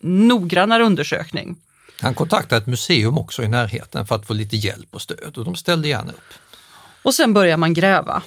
noggrannare 0.00 0.84
undersökning. 0.84 1.56
Han 2.00 2.14
kontaktade 2.14 2.60
ett 2.60 2.66
museum 2.66 3.18
också 3.18 3.42
i 3.42 3.48
närheten 3.48 4.06
för 4.06 4.14
att 4.14 4.26
få 4.26 4.34
lite 4.34 4.56
hjälp 4.56 4.88
och 4.90 5.02
stöd 5.02 5.38
och 5.38 5.44
de 5.44 5.56
ställde 5.56 5.88
gärna 5.88 6.12
upp. 6.12 6.34
Och 7.02 7.14
sen 7.14 7.34
började 7.34 7.56
man 7.56 7.74
gräva. 7.74 8.22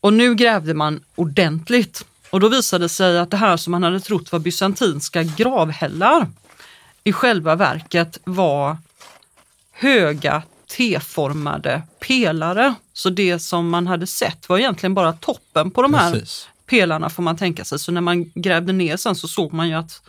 Och 0.00 0.12
nu 0.12 0.34
grävde 0.34 0.74
man 0.74 1.00
ordentligt. 1.14 2.04
Och 2.30 2.40
då 2.40 2.48
visade 2.48 2.84
det 2.84 2.88
sig 2.88 3.18
att 3.18 3.30
det 3.30 3.36
här 3.36 3.56
som 3.56 3.70
man 3.70 3.82
hade 3.82 4.00
trott 4.00 4.32
var 4.32 4.38
bysantinska 4.38 5.22
gravhällar 5.22 6.26
i 7.04 7.12
själva 7.12 7.54
verket 7.54 8.18
var 8.24 8.76
höga 9.72 10.42
T-formade 10.76 11.82
pelare. 12.00 12.74
Så 12.92 13.10
det 13.10 13.38
som 13.38 13.68
man 13.68 13.86
hade 13.86 14.06
sett 14.06 14.48
var 14.48 14.58
egentligen 14.58 14.94
bara 14.94 15.12
toppen 15.12 15.70
på 15.70 15.82
de 15.82 15.94
här 15.94 16.12
Precis. 16.12 16.48
pelarna 16.66 17.10
får 17.10 17.22
man 17.22 17.36
tänka 17.36 17.64
sig. 17.64 17.78
Så 17.78 17.92
när 17.92 18.00
man 18.00 18.30
grävde 18.34 18.72
ner 18.72 18.96
sen 18.96 19.14
så 19.14 19.28
såg 19.28 19.52
man 19.52 19.68
ju 19.68 19.74
att 19.74 20.02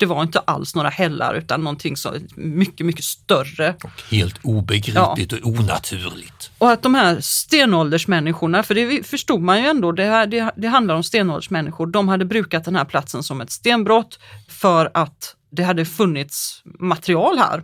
det 0.00 0.06
var 0.06 0.22
inte 0.22 0.38
alls 0.38 0.74
några 0.74 0.88
hällar 0.88 1.34
utan 1.34 1.64
någonting 1.64 1.96
så 1.96 2.14
mycket, 2.34 2.86
mycket 2.86 3.04
större. 3.04 3.74
Och 3.84 4.02
helt 4.10 4.38
obegripligt 4.42 5.32
ja. 5.32 5.38
och 5.42 5.48
onaturligt. 5.48 6.50
Och 6.58 6.70
att 6.70 6.82
de 6.82 6.94
här 6.94 7.20
stenåldersmänniskorna, 7.20 8.62
för 8.62 8.74
det 8.74 9.06
förstod 9.06 9.40
man 9.40 9.62
ju 9.62 9.66
ändå, 9.66 9.92
det, 9.92 10.04
här, 10.04 10.26
det, 10.26 10.52
det 10.56 10.68
handlar 10.68 10.94
om 10.94 11.02
stenåldersmänniskor, 11.02 11.86
de 11.86 12.08
hade 12.08 12.24
brukat 12.24 12.64
den 12.64 12.76
här 12.76 12.84
platsen 12.84 13.22
som 13.22 13.40
ett 13.40 13.50
stenbrott 13.50 14.18
för 14.48 14.90
att 14.94 15.36
det 15.50 15.62
hade 15.62 15.84
funnits 15.84 16.62
material 16.64 17.38
här. 17.38 17.62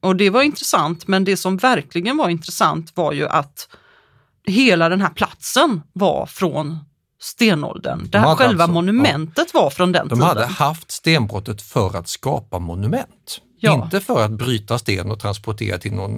Och 0.00 0.16
det 0.16 0.30
var 0.30 0.42
intressant, 0.42 1.06
men 1.06 1.24
det 1.24 1.36
som 1.36 1.56
verkligen 1.56 2.16
var 2.16 2.28
intressant 2.28 2.92
var 2.94 3.12
ju 3.12 3.28
att 3.28 3.68
hela 4.46 4.88
den 4.88 5.00
här 5.00 5.10
platsen 5.10 5.82
var 5.92 6.26
från 6.26 6.78
stenåldern. 7.24 8.08
Det 8.10 8.18
här 8.18 8.34
själva 8.34 8.64
alltså, 8.64 8.74
monumentet 8.74 9.50
ja, 9.52 9.60
var 9.60 9.70
från 9.70 9.92
den 9.92 10.08
de 10.08 10.14
tiden. 10.14 10.18
De 10.18 10.40
hade 10.40 10.46
haft 10.46 10.90
stenbrottet 10.90 11.62
för 11.62 11.96
att 11.96 12.08
skapa 12.08 12.58
monument. 12.58 13.40
Ja. 13.60 13.84
Inte 13.84 14.00
för 14.00 14.24
att 14.24 14.30
bryta 14.30 14.78
sten 14.78 15.10
och 15.10 15.20
transportera 15.20 15.78
till 15.78 15.92
någon 15.92 16.14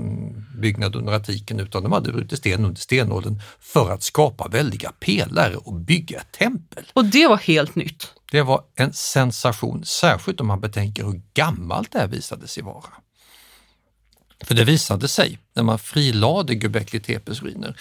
byggnad 0.60 0.96
under 0.96 1.12
antiken 1.12 1.60
utan 1.60 1.82
de 1.82 1.92
hade 1.92 2.12
brutit 2.12 2.38
sten 2.38 2.64
under 2.64 2.80
stenåldern 2.80 3.40
för 3.60 3.90
att 3.90 4.02
skapa 4.02 4.48
väldiga 4.48 4.92
pelare 5.00 5.56
och 5.56 5.74
bygga 5.74 6.18
ett 6.18 6.32
tempel. 6.32 6.84
Och 6.92 7.04
det 7.04 7.26
var 7.26 7.36
helt 7.36 7.74
nytt. 7.74 8.12
Det 8.32 8.42
var 8.42 8.62
en 8.76 8.92
sensation, 8.92 9.84
särskilt 9.84 10.40
om 10.40 10.46
man 10.46 10.60
betänker 10.60 11.04
hur 11.04 11.22
gammalt 11.34 11.92
det 11.92 11.98
här 11.98 12.06
visade 12.06 12.48
sig 12.48 12.62
vara. 12.62 12.84
För 14.44 14.54
det 14.54 14.64
visade 14.64 15.08
sig 15.08 15.38
när 15.54 15.62
man 15.62 15.78
frilade 15.78 16.54
Göbekli 16.54 17.00
Tepes 17.00 17.42
ruiner 17.42 17.76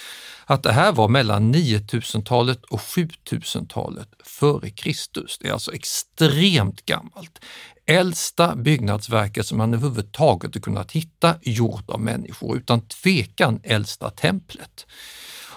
att 0.45 0.63
det 0.63 0.71
här 0.71 0.91
var 0.91 1.07
mellan 1.07 1.55
9000-talet 1.55 2.63
och 2.63 2.79
7000-talet 2.79 4.09
före 4.24 4.69
Kristus. 4.69 5.38
Det 5.41 5.47
är 5.47 5.53
alltså 5.53 5.74
extremt 5.74 6.85
gammalt. 6.85 7.39
Äldsta 7.85 8.55
byggnadsverket 8.55 9.47
som 9.47 9.57
man 9.57 9.74
överhuvudtaget 9.74 10.53
har 10.55 10.61
kunnat 10.61 10.91
hitta 10.91 11.35
gjort 11.41 11.89
av 11.89 12.01
människor, 12.01 12.57
utan 12.57 12.81
tvekan 12.81 13.59
äldsta 13.63 14.09
templet. 14.09 14.85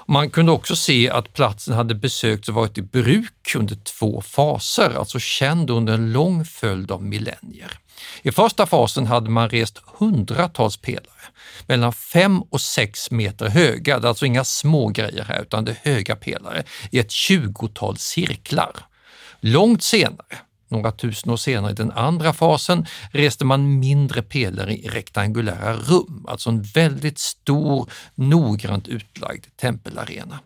Man 0.07 0.31
kunde 0.31 0.53
också 0.53 0.77
se 0.77 1.11
att 1.11 1.33
platsen 1.33 1.75
hade 1.75 1.95
besökts 1.95 2.49
och 2.49 2.55
varit 2.55 2.79
i 2.79 2.83
bruk 2.83 3.55
under 3.57 3.77
två 3.77 4.21
faser, 4.21 4.99
alltså 4.99 5.19
känd 5.19 5.71
under 5.71 5.95
en 5.95 6.13
lång 6.13 6.45
följd 6.45 6.91
av 6.91 7.03
millennier. 7.03 7.79
I 8.23 8.33
första 8.33 8.67
fasen 8.67 9.07
hade 9.07 9.31
man 9.31 9.51
rest 9.51 9.83
hundratals 9.99 10.77
pelare, 10.77 11.25
mellan 11.67 11.93
fem 11.93 12.43
och 12.43 12.61
sex 12.61 13.11
meter 13.11 13.49
höga, 13.49 13.99
det 13.99 14.07
är 14.07 14.09
alltså 14.09 14.27
inga 14.27 14.45
små 14.45 14.89
grejer 14.89 15.25
här 15.25 15.43
utan 15.43 15.65
det 15.65 15.71
är 15.71 15.91
höga 15.95 16.17
pelare, 16.17 16.63
i 16.91 16.99
ett 16.99 17.11
tjugotal 17.11 17.97
cirklar. 17.97 18.73
Långt 19.41 19.83
senare, 19.83 20.39
några 20.69 20.93
tusen 20.93 21.33
år 21.33 21.37
senare 21.37 21.73
i 21.73 21.75
den 21.75 21.91
andra 21.91 22.33
fasen, 22.33 22.87
reste 23.13 23.45
man 23.45 23.79
mindre 23.79 24.23
pelare 24.23 24.77
i 24.77 24.89
rektangulära 24.89 25.75
rum, 25.77 26.27
alltså 26.29 26.51
en 26.51 26.63
väldigt 26.63 27.19
stor, 27.19 27.91
noggrant 28.15 28.89
utlagd 28.89 29.45
tempelarena. 29.57 30.39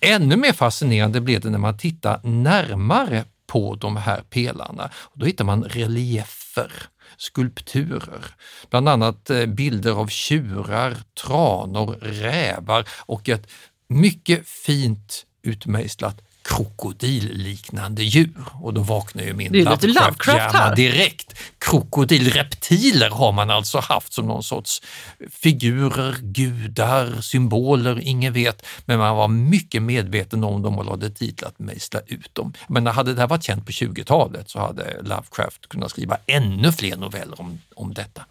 Ännu 0.00 0.36
mer 0.36 0.52
fascinerande 0.52 1.20
blev 1.20 1.40
det 1.40 1.50
när 1.50 1.58
man 1.58 1.78
tittar 1.78 2.20
närmare 2.22 3.24
på 3.46 3.74
de 3.74 3.96
här 3.96 4.20
pelarna. 4.20 4.90
Då 5.14 5.26
hittar 5.26 5.44
man 5.44 5.64
relief 5.64 6.39
reliefer, 6.56 6.72
skulpturer, 7.16 8.34
bland 8.70 8.88
annat 8.88 9.30
eh, 9.30 9.46
bilder 9.46 9.92
av 9.92 10.08
tjurar, 10.08 10.96
tranor, 11.14 11.96
rävar 12.00 12.88
och 13.06 13.28
ett 13.28 13.50
mycket 13.88 14.48
fint 14.48 15.26
utmejslat 15.42 16.22
krokodilliknande 16.50 18.02
djur. 18.02 18.44
Och 18.52 18.74
då 18.74 18.80
vaknar 18.80 19.22
ju 19.22 19.34
min 19.34 19.52
Lovecraft-hjärna 19.52 20.74
direkt. 20.74 21.38
Krokodilreptiler 21.58 23.10
har 23.10 23.32
man 23.32 23.50
alltså 23.50 23.78
haft 23.78 24.12
som 24.12 24.26
någon 24.26 24.42
sorts 24.42 24.82
figurer, 25.30 26.16
gudar, 26.20 27.20
symboler, 27.20 28.00
ingen 28.00 28.32
vet. 28.32 28.66
Men 28.84 28.98
man 28.98 29.16
var 29.16 29.28
mycket 29.28 29.82
medveten 29.82 30.44
om 30.44 30.62
dem 30.62 30.78
och 30.78 30.84
lade 30.84 31.10
tid 31.10 31.42
att 31.42 31.58
mejsla 31.58 32.00
ut 32.06 32.34
dem. 32.34 32.52
Men 32.68 32.86
hade 32.86 33.14
det 33.14 33.20
här 33.20 33.28
varit 33.28 33.44
känt 33.44 33.66
på 33.66 33.72
20-talet 33.72 34.50
så 34.50 34.58
hade 34.58 35.02
Lovecraft 35.02 35.68
kunnat 35.68 35.90
skriva 35.90 36.16
ännu 36.26 36.72
fler 36.72 36.96
noveller 36.96 37.40
om, 37.40 37.60
om 37.74 37.94
detta. 37.94 38.24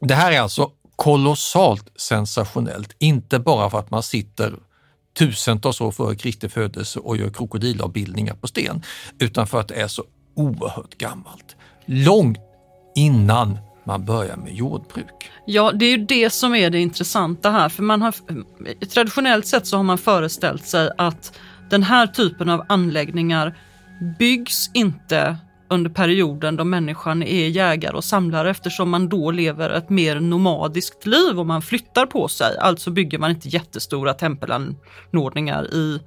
Det 0.00 0.14
här 0.14 0.32
är 0.32 0.40
alltså 0.40 0.70
kolossalt 0.96 1.88
sensationellt, 1.96 2.94
inte 2.98 3.38
bara 3.38 3.70
för 3.70 3.78
att 3.78 3.90
man 3.90 4.02
sitter 4.02 4.54
tusentals 5.18 5.80
år 5.80 5.90
före 5.90 6.16
Kristi 6.16 6.48
födelse 6.48 6.98
och 7.00 7.16
gör 7.16 7.30
krokodilavbildningar 7.30 8.34
på 8.34 8.46
sten, 8.46 8.82
utan 9.18 9.46
för 9.46 9.60
att 9.60 9.68
det 9.68 9.74
är 9.74 9.88
så 9.88 10.04
oerhört 10.34 10.98
gammalt. 10.98 11.56
Långt 11.86 12.38
innan 12.94 13.58
man 13.84 14.04
börjar 14.04 14.36
med 14.36 14.54
jordbruk. 14.54 15.30
Ja, 15.46 15.72
det 15.72 15.84
är 15.84 15.90
ju 15.90 16.04
det 16.04 16.30
som 16.30 16.54
är 16.54 16.70
det 16.70 16.78
intressanta 16.80 17.50
här, 17.50 17.68
för 17.68 17.82
man 17.82 18.02
har 18.02 18.14
traditionellt 18.86 19.46
sett 19.46 19.66
så 19.66 19.76
har 19.76 19.84
man 19.84 19.98
föreställt 19.98 20.66
sig 20.66 20.90
att 20.98 21.38
den 21.70 21.82
här 21.82 22.06
typen 22.06 22.48
av 22.48 22.66
anläggningar 22.68 23.58
byggs 24.18 24.70
inte 24.74 25.36
under 25.68 25.90
perioden 25.90 26.56
då 26.56 26.64
människan 26.64 27.22
är 27.22 27.48
jägare 27.48 27.96
och 27.96 28.04
samlare 28.04 28.50
eftersom 28.50 28.90
man 28.90 29.08
då 29.08 29.30
lever 29.30 29.70
ett 29.70 29.90
mer 29.90 30.20
nomadiskt 30.20 31.06
liv 31.06 31.38
och 31.38 31.46
man 31.46 31.62
flyttar 31.62 32.06
på 32.06 32.28
sig. 32.28 32.58
Alltså 32.58 32.90
bygger 32.90 33.18
man 33.18 33.30
inte 33.30 33.48
jättestora 33.48 34.14
tempelanordningar 34.14 35.74
i 35.74 36.00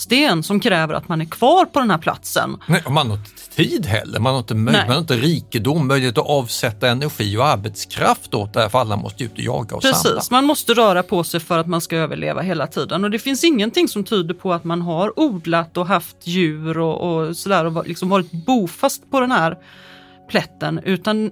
sten 0.00 0.42
som 0.42 0.60
kräver 0.60 0.94
att 0.94 1.08
man 1.08 1.20
är 1.20 1.24
kvar 1.24 1.64
på 1.64 1.80
den 1.80 1.90
här 1.90 1.98
platsen. 1.98 2.56
Nej, 2.66 2.82
man 2.88 3.10
har 3.10 3.16
inte 3.16 3.30
tid 3.56 3.86
heller, 3.86 4.20
man 4.20 4.32
har 4.32 4.38
inte, 4.38 4.54
man 4.54 4.74
har 4.74 4.98
inte 4.98 5.16
rikedom, 5.16 5.88
möjlighet 5.88 6.18
att 6.18 6.26
avsätta 6.26 6.88
energi 6.88 7.36
och 7.36 7.46
arbetskraft 7.46 8.34
åt 8.34 8.52
det 8.52 8.60
här 8.60 8.68
för 8.68 8.78
alla 8.78 8.96
måste 8.96 9.24
ut 9.24 9.32
och 9.32 9.38
jaga 9.38 9.76
och 9.76 9.82
Precis, 9.82 10.02
samla. 10.02 10.22
man 10.30 10.44
måste 10.44 10.74
röra 10.74 11.02
på 11.02 11.24
sig 11.24 11.40
för 11.40 11.58
att 11.58 11.66
man 11.66 11.80
ska 11.80 11.96
överleva 11.96 12.42
hela 12.42 12.66
tiden 12.66 13.04
och 13.04 13.10
det 13.10 13.18
finns 13.18 13.44
ingenting 13.44 13.88
som 13.88 14.04
tyder 14.04 14.34
på 14.34 14.52
att 14.52 14.64
man 14.64 14.82
har 14.82 15.20
odlat 15.20 15.76
och 15.76 15.86
haft 15.86 16.26
djur 16.26 16.78
och, 16.78 17.00
och 17.00 17.36
sådär 17.36 17.64
och 17.64 17.88
liksom 17.88 18.08
varit 18.08 18.32
bofast 18.32 19.10
på 19.10 19.20
den 19.20 19.32
här 19.32 19.56
plätten 20.30 20.80
utan 20.84 21.30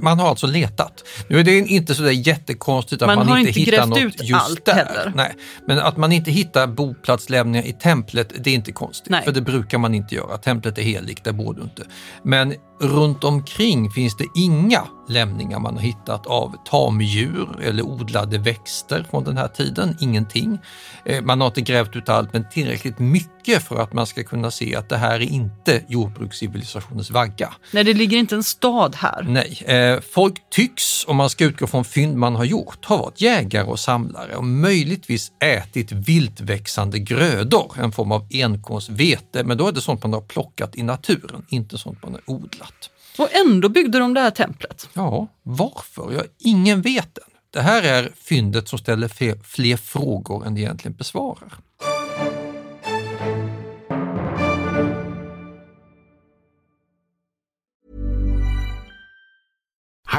man 0.00 0.18
har 0.18 0.28
alltså 0.28 0.46
letat. 0.46 1.04
Nu 1.28 1.40
är 1.40 1.44
det 1.44 1.58
inte 1.58 1.94
så 1.94 2.02
där 2.02 2.10
jättekonstigt 2.10 3.02
att 3.02 3.08
man, 3.08 3.26
man 3.26 3.38
inte, 3.38 3.60
inte 3.60 3.70
hittar 3.70 3.86
något 3.86 3.98
ut 3.98 4.22
just 4.22 4.44
allt 4.44 4.64
där. 4.64 4.74
Heller. 4.74 5.12
Nej. 5.14 5.34
Men 5.66 5.78
att 5.78 5.96
man 5.96 6.12
inte 6.12 6.30
hittar 6.30 6.66
boplatslämningar 6.66 7.66
i 7.66 7.72
templet, 7.72 8.32
det 8.38 8.50
är 8.50 8.54
inte 8.54 8.72
konstigt. 8.72 9.10
Nej. 9.10 9.24
För 9.24 9.32
det 9.32 9.40
brukar 9.40 9.78
man 9.78 9.94
inte 9.94 10.14
göra. 10.14 10.38
Templet 10.38 10.78
är 10.78 10.82
heligt, 10.82 11.24
det 11.24 11.32
borde 11.32 11.60
du 11.60 11.64
inte. 11.64 11.82
Men 12.22 12.54
runt 12.88 13.24
omkring 13.24 13.90
finns 13.90 14.16
det 14.16 14.26
inga 14.34 14.82
lämningar 15.08 15.58
man 15.58 15.74
har 15.74 15.82
hittat 15.82 16.26
av 16.26 16.56
tamdjur 16.64 17.60
eller 17.62 17.82
odlade 17.82 18.38
växter 18.38 19.06
från 19.10 19.24
den 19.24 19.36
här 19.36 19.48
tiden, 19.48 19.96
ingenting. 20.00 20.58
Eh, 21.04 21.22
man 21.22 21.40
har 21.40 21.48
inte 21.48 21.60
grävt 21.60 21.96
ut 21.96 22.08
allt, 22.08 22.32
men 22.32 22.48
tillräckligt 22.50 22.98
mycket 22.98 23.62
för 23.68 23.80
att 23.80 23.92
man 23.92 24.06
ska 24.06 24.24
kunna 24.24 24.50
se 24.50 24.76
att 24.76 24.88
det 24.88 24.96
här 24.96 25.14
är 25.14 25.20
inte 25.20 25.84
jordbrukscivilisationens 25.88 27.10
vagga. 27.10 27.52
Nej, 27.72 27.84
det 27.84 27.94
ligger 27.94 28.18
inte 28.18 28.34
en 28.34 28.44
stad 28.44 28.94
här. 28.94 29.22
Nej, 29.28 29.62
eh, 29.66 30.00
folk 30.12 30.50
tycks, 30.50 31.04
om 31.06 31.16
man 31.16 31.30
ska 31.30 31.44
utgå 31.44 31.66
från 31.66 31.84
fynd 31.84 32.16
man 32.16 32.36
har 32.36 32.44
gjort, 32.44 32.84
ha 32.84 32.96
varit 32.96 33.20
jägare 33.20 33.66
och 33.66 33.80
samlare 33.80 34.36
och 34.36 34.44
möjligtvis 34.44 35.32
ätit 35.44 35.92
viltväxande 35.92 36.98
grödor, 36.98 37.72
en 37.78 37.92
form 37.92 38.12
av 38.12 38.26
enkornsvete, 38.30 39.44
men 39.44 39.58
då 39.58 39.68
är 39.68 39.72
det 39.72 39.80
sånt 39.80 40.02
man 40.02 40.12
har 40.12 40.20
plockat 40.20 40.76
i 40.76 40.82
naturen, 40.82 41.46
inte 41.48 41.78
sånt 41.78 42.02
man 42.02 42.12
har 42.12 42.22
odlat. 42.26 42.73
Och 43.18 43.34
ändå 43.34 43.68
byggde 43.68 43.98
de 43.98 44.14
det 44.14 44.20
här 44.20 44.30
templet. 44.30 44.88
Ja, 44.92 45.28
varför? 45.42 46.12
Ja, 46.12 46.22
ingen 46.38 46.82
vet 46.82 47.18
än. 47.18 47.24
Det 47.50 47.60
här 47.60 47.82
är 47.82 48.12
fyndet 48.16 48.68
som 48.68 48.78
ställer 48.78 49.08
fler, 49.08 49.38
fler 49.44 49.76
frågor 49.76 50.46
än 50.46 50.54
det 50.54 50.60
egentligen 50.60 50.96
besvarar. 50.96 51.54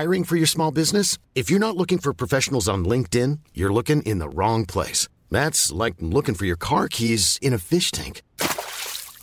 Hiring 0.01 0.25
for 0.25 0.35
your 0.35 0.47
small 0.47 0.73
business? 0.73 1.19
If 1.33 1.49
you're 1.49 1.59
not 1.59 1.75
looking 1.75 1.99
for 1.99 2.13
professionals 2.13 2.67
on 2.67 2.87
LinkedIn, 2.87 3.39
you're 3.53 3.73
looking 3.73 4.01
in 4.01 4.19
the 4.19 4.27
wrong 4.27 4.65
place. 4.65 5.07
That's 5.31 5.71
like 5.85 5.95
looking 5.99 6.35
for 6.35 6.45
your 6.45 6.57
car 6.57 6.87
keys 6.87 7.39
in 7.41 7.53
a 7.53 7.57
fish 7.57 7.91
tank. 7.91 8.21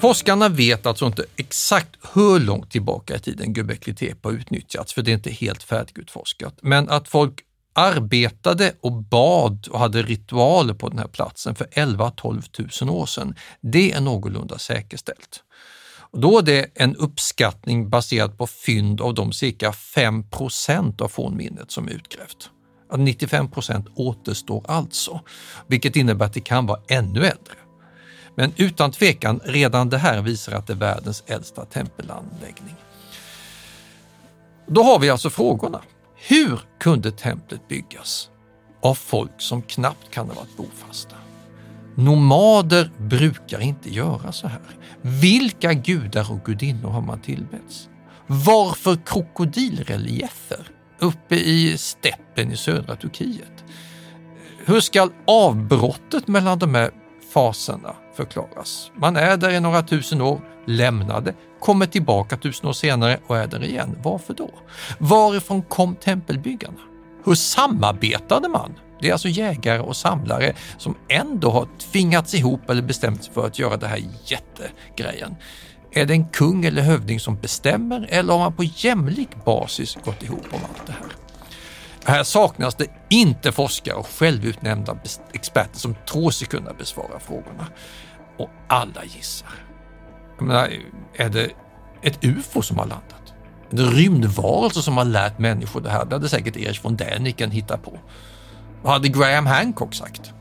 Forskarna 0.00 0.48
vet 0.48 0.86
alltså 0.86 1.06
inte 1.06 1.24
exakt 1.36 1.90
hur 2.14 2.40
långt 2.40 2.70
tillbaka 2.70 3.16
i 3.16 3.18
tiden 3.18 3.52
Göbekli 3.52 3.94
Tepe 3.94 4.28
har 4.28 4.32
utnyttjats, 4.32 4.92
för 4.92 5.02
det 5.02 5.10
är 5.10 5.14
inte 5.14 5.30
helt 5.30 5.62
färdigutforskat. 5.62 6.58
Men 6.60 6.88
att 6.88 7.08
folk 7.08 7.40
arbetade 7.72 8.72
och 8.80 8.92
bad 8.92 9.68
och 9.70 9.78
hade 9.78 10.02
ritualer 10.02 10.74
på 10.74 10.88
den 10.88 10.98
här 10.98 11.08
platsen 11.08 11.54
för 11.54 11.64
11-12 11.64 12.84
000 12.84 12.96
år 12.96 13.06
sedan, 13.06 13.34
det 13.60 13.92
är 13.92 14.00
någorlunda 14.00 14.58
säkerställt. 14.58 15.42
Och 16.10 16.20
då 16.20 16.38
är 16.38 16.42
det 16.42 16.66
en 16.74 16.96
uppskattning 16.96 17.90
baserad 17.90 18.38
på 18.38 18.46
fynd 18.46 19.00
av 19.00 19.14
de 19.14 19.32
cirka 19.32 19.70
5% 19.70 21.02
av 21.02 21.08
fornminnet 21.08 21.70
som 21.70 21.88
är 21.88 21.92
utgrävt. 21.92 22.50
95% 22.92 23.86
återstår 23.94 24.64
alltså, 24.68 25.20
vilket 25.66 25.96
innebär 25.96 26.26
att 26.26 26.34
det 26.34 26.40
kan 26.40 26.66
vara 26.66 26.80
ännu 26.88 27.20
äldre. 27.20 27.54
Men 28.38 28.52
utan 28.56 28.92
tvekan, 28.92 29.40
redan 29.44 29.88
det 29.88 29.98
här 29.98 30.22
visar 30.22 30.52
att 30.52 30.66
det 30.66 30.72
är 30.72 30.76
världens 30.76 31.24
äldsta 31.26 31.64
tempelanläggning. 31.64 32.74
Då 34.66 34.82
har 34.82 34.98
vi 34.98 35.10
alltså 35.10 35.30
frågorna. 35.30 35.82
Hur 36.28 36.60
kunde 36.80 37.10
templet 37.10 37.68
byggas? 37.68 38.30
Av 38.82 38.94
folk 38.94 39.32
som 39.38 39.62
knappt 39.62 40.10
kan 40.10 40.26
ha 40.28 40.34
varit 40.34 40.56
bofasta. 40.56 41.16
Nomader 41.94 42.90
brukar 42.98 43.60
inte 43.60 43.94
göra 43.94 44.32
så 44.32 44.48
här. 44.48 44.60
Vilka 45.00 45.72
gudar 45.72 46.32
och 46.32 46.44
gudinnor 46.44 46.90
har 46.90 47.00
man 47.00 47.20
tillbetts? 47.20 47.88
Varför 48.26 48.98
krokodilreliefer 49.06 50.68
uppe 50.98 51.34
i 51.36 51.78
steppen 51.78 52.52
i 52.52 52.56
södra 52.56 52.96
Turkiet? 52.96 53.64
Hur 54.64 54.80
ska 54.80 55.10
avbrottet 55.26 56.28
mellan 56.28 56.58
de 56.58 56.74
här 56.74 56.90
faserna 57.36 57.94
förklaras? 58.14 58.90
Man 58.94 59.16
är 59.16 59.36
där 59.36 59.50
i 59.50 59.60
några 59.60 59.82
tusen 59.82 60.20
år, 60.20 60.40
lämnade, 60.66 61.34
kommer 61.60 61.86
tillbaka 61.86 62.36
tusen 62.36 62.68
år 62.68 62.72
senare 62.72 63.18
och 63.26 63.36
är 63.36 63.46
där 63.46 63.64
igen. 63.64 63.98
Varför 64.02 64.34
då? 64.34 64.50
Varifrån 64.98 65.62
kom 65.62 65.96
tempelbyggarna? 65.96 66.78
Hur 67.24 67.34
samarbetade 67.34 68.48
man? 68.48 68.72
Det 69.00 69.08
är 69.08 69.12
alltså 69.12 69.28
jägare 69.28 69.80
och 69.80 69.96
samlare 69.96 70.54
som 70.78 70.94
ändå 71.08 71.50
har 71.50 71.68
tvingats 71.78 72.34
ihop 72.34 72.70
eller 72.70 72.82
bestämt 72.82 73.24
sig 73.24 73.32
för 73.32 73.46
att 73.46 73.58
göra 73.58 73.76
det 73.76 73.86
här 73.86 74.02
jättegrejen. 74.24 75.34
Är 75.90 76.06
det 76.06 76.14
en 76.14 76.28
kung 76.28 76.64
eller 76.64 76.82
hövding 76.82 77.20
som 77.20 77.36
bestämmer 77.36 78.08
eller 78.10 78.32
har 78.32 78.40
man 78.40 78.52
på 78.52 78.64
jämlik 78.64 79.44
basis 79.44 79.98
gått 80.04 80.22
ihop 80.22 80.46
om 80.50 80.60
allt 80.70 80.86
det 80.86 80.92
här? 80.92 81.25
Här 82.06 82.24
saknas 82.24 82.74
det 82.74 82.86
inte 83.10 83.52
forskare 83.52 83.94
och 83.94 84.06
självutnämnda 84.06 84.96
experter 85.32 85.78
som 85.78 85.94
tror 86.10 86.30
sig 86.30 86.48
kunna 86.48 86.72
besvara 86.72 87.20
frågorna. 87.20 87.66
Och 88.38 88.50
alla 88.68 89.04
gissar. 89.04 89.48
Jag 90.38 90.46
Menar, 90.46 90.70
är 91.14 91.28
det 91.28 91.50
ett 92.02 92.24
UFO 92.24 92.62
som 92.62 92.78
har 92.78 92.86
landat? 92.86 93.34
Är 93.70 93.76
det 93.76 93.82
rymdvarelser 93.82 94.80
som 94.80 94.96
har 94.96 95.04
lärt 95.04 95.38
människor 95.38 95.80
det 95.80 95.90
här? 95.90 96.04
Det 96.04 96.14
hade 96.14 96.28
säkert 96.28 96.56
Erich 96.56 96.84
von 96.84 96.96
Däniken 96.96 97.50
hittat 97.50 97.82
på. 97.82 97.98
Vad 98.82 98.92
hade 98.92 99.08
Graham 99.08 99.46
Hancock 99.46 99.94
sagt? 99.94 100.32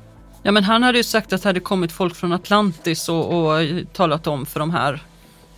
Ja, 0.43 0.51
men 0.51 0.63
han 0.63 0.83
hade 0.83 0.97
ju 0.97 1.03
sagt 1.03 1.33
att 1.33 1.41
det 1.41 1.49
hade 1.49 1.59
kommit 1.59 1.91
folk 1.91 2.15
från 2.15 2.31
Atlantis 2.31 3.09
och, 3.09 3.33
och 3.33 3.59
talat 3.93 4.27
om 4.27 4.45
för 4.45 4.59
de 4.59 4.71
här 4.71 5.03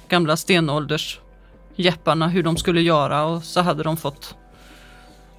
gamla 0.07 0.37
stenåldersjepparna 0.37 2.27
hur 2.27 2.43
de 2.43 2.57
skulle 2.57 2.81
göra 2.81 3.25
och 3.25 3.43
så 3.43 3.61
hade 3.61 3.83
de 3.83 3.97
fått 3.97 4.35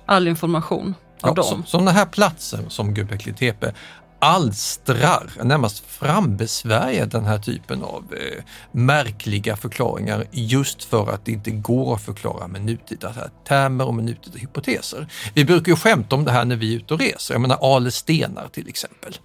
all 0.08 0.28
information 0.28 0.94
av 1.20 1.28
Ja, 1.28 1.34
dem. 1.34 1.44
så, 1.66 1.70
så 1.70 1.78
den 1.78 1.88
här 1.88 2.06
platsen 2.06 2.70
som 2.70 2.94
Göbekli 2.94 3.32
Tepe 3.32 3.74
alstrar, 4.20 5.30
närmast 5.42 5.84
frambesvärjer 5.86 7.06
den 7.06 7.24
här 7.24 7.38
typen 7.38 7.82
av 7.82 8.04
eh, 8.12 8.44
märkliga 8.72 9.56
förklaringar 9.56 10.24
just 10.30 10.84
för 10.84 11.12
att 11.12 11.24
det 11.24 11.32
inte 11.32 11.50
går 11.50 11.94
att 11.94 12.02
förklara 12.02 12.46
med 12.46 12.64
nutida 12.64 13.14
termer 13.48 13.84
och 13.86 13.94
med 13.94 14.04
nutida 14.04 14.38
hypoteser. 14.38 15.06
Vi 15.34 15.44
brukar 15.44 15.72
ju 15.72 15.76
skämta 15.76 16.16
om 16.16 16.24
det 16.24 16.32
här 16.32 16.44
när 16.44 16.56
vi 16.56 16.72
är 16.74 16.76
ute 16.76 16.94
och 16.94 17.00
reser. 17.00 17.34
Jag 17.34 17.40
menar 17.40 17.76
Ale 17.76 17.90
stenar 17.90 18.48
till 18.48 18.68
exempel. 18.68 19.16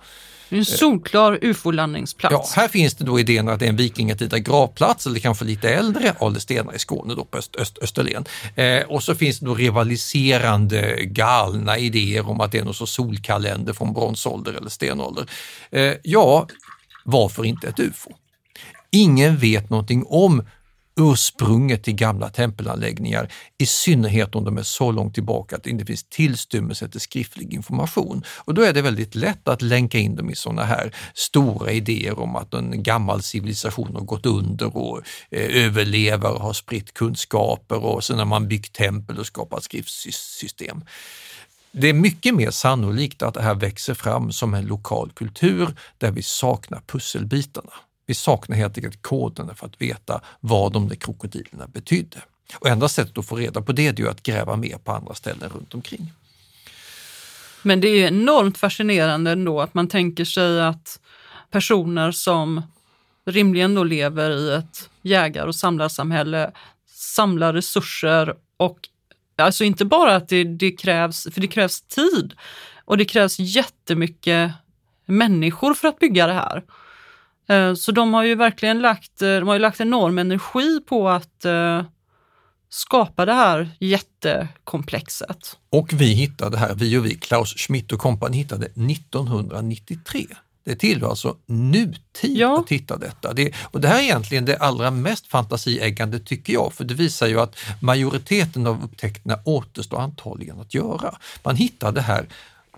Det 0.54 0.58
är 0.58 0.60
en 0.60 0.66
solklar 0.66 1.39
ufo-landningsplats. 1.42 2.34
Ja, 2.56 2.62
här 2.62 2.68
finns 2.68 2.96
det 2.96 3.04
då 3.04 3.20
idén 3.20 3.50
att 3.50 3.60
det 3.60 3.66
är 3.66 3.70
en 3.70 3.76
vikingatida 3.76 4.39
gravplats 4.39 5.06
eller 5.06 5.20
kanske 5.20 5.46
lite 5.46 5.70
äldre, 5.70 6.16
Ale 6.20 6.39
stenar 6.39 6.76
i 6.76 6.80
Skåne 6.80 7.16
då 7.16 7.26
på 7.26 7.38
öst, 7.38 7.56
öst, 7.56 7.78
Österlen. 7.82 8.26
Eh, 8.56 8.84
och 8.84 9.04
så 9.04 9.16
finns 9.16 9.39
det 9.39 9.46
då 9.46 9.56
rivaliserande 9.56 11.00
galna 11.06 11.78
idéer 11.78 12.30
om 12.30 12.42
att 12.42 12.52
det 12.52 12.58
är 12.58 12.63
någon 12.63 12.74
sorts 12.74 12.94
solkalender 12.94 13.74
från 13.74 13.94
bronsålder 13.94 14.54
eller 14.54 14.70
stenålder. 14.70 15.26
Eh, 15.72 15.94
ja, 16.04 16.48
varför 17.04 17.46
inte 17.46 17.68
ett 17.68 17.80
ufo? 17.80 18.10
Ingen 18.92 19.38
vet 19.38 19.70
någonting 19.70 20.06
om 20.08 20.44
ursprunget 20.95 21.84
till 21.84 21.95
gamla 21.95 22.29
tempelanläggningar, 22.29 23.32
i 23.58 23.65
synnerhet 23.65 24.36
om 24.36 24.43
de 24.43 24.58
är 24.58 24.63
så 24.63 24.91
långt 24.91 25.13
tillbaka 25.13 25.56
att 25.56 25.63
det 25.63 25.69
inte 25.69 25.86
finns 25.86 26.03
tillstymmelse 26.03 26.89
till 26.89 26.99
skriftlig 26.99 27.53
information. 27.53 28.23
Och 28.38 28.53
då 28.53 28.62
är 28.62 28.73
det 28.73 28.82
väldigt 28.82 29.15
lätt 29.15 29.47
att 29.47 29.62
länka 29.62 29.97
in 29.97 30.15
dem 30.15 30.29
i 30.29 30.36
sådana 30.36 30.63
här 30.63 30.95
stora 31.13 31.71
idéer 31.71 32.19
om 32.19 32.36
att 32.36 32.53
en 32.53 32.84
gammal 32.84 33.23
civilisation 33.23 33.95
har 33.95 34.01
gått 34.01 34.25
under 34.25 34.77
och 34.77 35.01
eh, 35.32 35.65
överlever 35.65 36.32
och 36.32 36.41
har 36.41 36.53
spritt 36.53 36.93
kunskaper 36.93 37.86
och 37.86 38.03
sen 38.03 38.19
har 38.19 38.25
man 38.25 38.47
byggt 38.47 38.75
tempel 38.75 39.19
och 39.19 39.25
skapat 39.25 39.63
skriftsystem. 39.63 40.84
Det 41.71 41.89
är 41.89 41.93
mycket 41.93 42.36
mer 42.36 42.51
sannolikt 42.51 43.21
att 43.21 43.34
det 43.34 43.41
här 43.41 43.56
växer 43.56 43.93
fram 43.93 44.32
som 44.32 44.53
en 44.53 44.65
lokal 44.65 45.12
kultur 45.12 45.75
där 45.97 46.12
vi 46.12 46.23
saknar 46.23 46.82
pusselbitarna. 46.88 47.73
Vi 48.13 48.17
saknar 48.17 48.58
helt 48.58 48.78
enkelt 48.78 49.02
koderna 49.02 49.56
för 49.56 49.65
att 49.65 49.82
veta 49.82 50.21
vad 50.39 50.73
de 50.73 50.89
där 50.89 50.95
krokodilerna 50.95 51.67
betydde. 51.67 52.17
Och 52.60 52.67
enda 52.67 52.88
sättet 52.89 53.17
att 53.17 53.26
få 53.26 53.36
reda 53.36 53.62
på 53.62 53.71
det 53.71 53.88
är 53.88 53.99
ju 53.99 54.10
att 54.10 54.23
gräva 54.23 54.56
mer 54.56 54.78
på 54.78 54.91
andra 54.91 55.13
ställen 55.13 55.49
runt 55.49 55.73
omkring. 55.73 56.12
Men 57.62 57.82
det 57.82 57.88
är 57.88 58.08
enormt 58.08 58.58
fascinerande 58.58 59.32
ändå 59.32 59.62
att 59.62 59.73
man 59.73 59.88
tänker 59.88 60.26
sig 60.26 60.62
att 60.62 60.99
personer 61.52 62.12
som 62.12 62.62
rimligen 63.26 63.76
då 63.76 63.84
lever 63.84 64.32
i 64.32 64.54
ett 64.54 64.89
jägar 65.02 65.47
och 65.47 65.56
samlarsamhälle 65.56 66.52
samlar 66.95 67.54
resurser 67.54 68.36
och 68.58 68.80
alltså 69.38 69.63
inte 69.63 69.86
bara 69.86 70.15
att 70.15 70.30
det, 70.30 70.43
det 70.43 70.71
krävs, 70.71 71.28
för 71.34 71.41
det 71.41 71.47
krävs 71.47 71.82
tid 71.82 72.34
och 72.86 72.97
det 72.97 73.06
krävs 73.06 73.39
jättemycket 73.39 74.52
människor 75.06 75.73
för 75.73 75.88
att 75.88 75.99
bygga 75.99 76.28
det 76.28 76.34
här. 76.34 76.63
Eh, 77.49 77.73
så 77.73 77.91
de 77.91 78.13
har 78.13 78.23
ju 78.23 78.36
verkligen 78.36 78.82
lagt, 78.82 79.21
eh, 79.21 79.27
de 79.27 79.47
har 79.47 79.60
lagt 79.60 79.82
enorm 79.82 80.17
energi 80.17 80.79
på 80.86 81.10
att 81.10 81.45
uh, 81.45 81.84
skapa 82.69 83.25
det 83.25 83.34
här 83.34 83.71
jättekomplexet. 83.79 85.58
Och 85.69 85.93
vi 85.93 86.13
hittade 86.13 86.58
här, 86.58 86.75
vi 86.75 86.97
och 86.97 87.06
vi, 87.06 87.15
Klaus 87.15 87.56
Schmidt 87.58 87.91
och 87.91 87.99
kompani 87.99 88.38
hittade 88.38 88.65
1993. 88.65 90.25
Det 90.65 90.75
tillhör 90.75 91.10
alltså 91.10 91.36
nutid 91.45 92.38
ja. 92.38 92.60
att 92.60 92.69
hitta 92.69 92.97
detta. 92.97 93.34
Det, 93.34 93.53
och 93.71 93.82
det 93.82 93.88
här 93.88 93.99
är 93.99 94.03
egentligen 94.03 94.45
det 94.45 94.58
allra 94.58 94.91
mest 94.91 95.27
fantasieggande 95.27 96.19
tycker 96.19 96.53
jag, 96.53 96.73
för 96.73 96.84
det 96.84 96.93
visar 96.93 97.27
ju 97.27 97.39
att 97.39 97.56
majoriteten 97.82 98.67
av 98.67 98.84
upptäckterna 98.84 99.39
återstår 99.45 99.99
antagligen 99.99 100.60
att 100.60 100.73
göra. 100.73 101.15
Man 101.43 101.56
hittade 101.56 102.01
här 102.01 102.27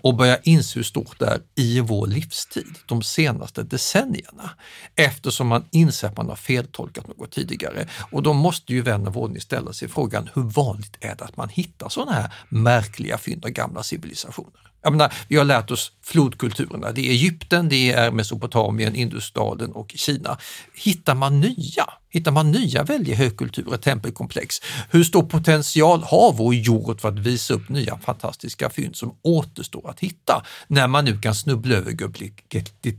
och 0.05 0.15
börja 0.15 0.37
inse 0.37 0.79
hur 0.79 0.83
stort 0.83 1.19
det 1.19 1.25
är 1.25 1.41
i 1.55 1.79
vår 1.79 2.07
livstid, 2.07 2.75
de 2.85 3.01
senaste 3.01 3.63
decennierna. 3.63 4.49
Eftersom 4.95 5.47
man 5.47 5.65
inser 5.71 6.07
att 6.07 6.17
man 6.17 6.29
har 6.29 6.35
feltolkat 6.35 7.07
något 7.07 7.31
tidigare. 7.31 7.87
Och 8.11 8.23
då 8.23 8.33
måste 8.33 8.73
ju 8.73 8.81
vän 8.81 9.07
av 9.07 9.17
ordning 9.17 9.41
ställa 9.41 9.73
sig 9.73 9.87
frågan, 9.87 10.29
hur 10.33 10.41
vanligt 10.41 10.97
är 10.99 11.15
det 11.15 11.23
att 11.23 11.37
man 11.37 11.49
hittar 11.49 11.89
sådana 11.89 12.11
här 12.11 12.33
märkliga 12.49 13.17
fynd 13.17 13.45
av 13.45 13.51
gamla 13.51 13.83
civilisationer? 13.83 14.71
Jag 14.85 14.91
menar, 14.91 15.13
vi 15.27 15.37
har 15.37 15.45
lärt 15.45 15.71
oss 15.71 15.91
flodkulturerna. 16.03 16.91
Det 16.91 17.01
är 17.01 17.11
Egypten, 17.11 17.69
det 17.69 17.91
är 17.91 18.11
Mesopotamien, 18.11 18.95
Indusdalen 18.95 19.71
och 19.71 19.93
Kina. 19.95 20.37
Hittar 20.73 21.15
man 21.15 21.39
nya? 21.39 21.85
Hittar 22.09 22.31
man 22.31 22.51
nya 22.51 22.83
väldiga 22.83 23.15
högkulturer, 23.15 23.77
tempelkomplex? 23.77 24.55
Hur 24.89 25.03
stor 25.03 25.23
potential 25.23 26.03
har 26.03 26.33
vår 26.33 26.55
jord 26.55 27.01
för 27.01 27.09
att 27.09 27.19
visa 27.19 27.53
upp 27.53 27.69
nya 27.69 27.97
fantastiska 27.97 28.69
fynd 28.69 28.95
som 28.95 29.15
återstår 29.21 29.89
att 29.89 29.99
hitta 29.99 30.45
när 30.67 30.87
man 30.87 31.05
nu 31.05 31.21
kan 31.21 31.35
snubbla 31.35 31.75
över 31.75 31.91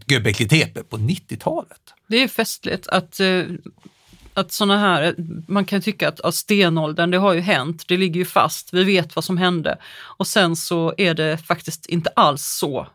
Göbekli 0.07 0.49
Tepe 0.49 0.83
på 0.83 0.96
90-talet? 0.96 1.81
Det 2.09 2.22
är 2.22 2.29
festligt 2.29 2.88
att 2.88 3.20
att 4.37 4.53
såna 4.53 4.79
här, 4.79 5.14
man 5.49 5.64
kan 5.64 5.81
tycka 5.81 6.09
att, 6.09 6.20
att 6.20 6.35
stenåldern, 6.35 7.11
det 7.11 7.18
har 7.18 7.33
ju 7.35 7.40
hänt, 7.40 7.85
det 7.88 7.96
ligger 7.96 8.20
ju 8.20 8.25
fast, 8.25 8.72
vi 8.72 8.85
vet 8.85 9.16
vad 9.16 9.25
som 9.25 9.38
hände. 9.38 9.79
Och 9.99 10.27
sen 10.27 10.57
så 10.57 10.94
är 10.96 11.14
det 11.14 11.38
faktiskt 11.38 11.87
inte 11.87 12.11
alls 12.16 12.44
så. 12.44 12.87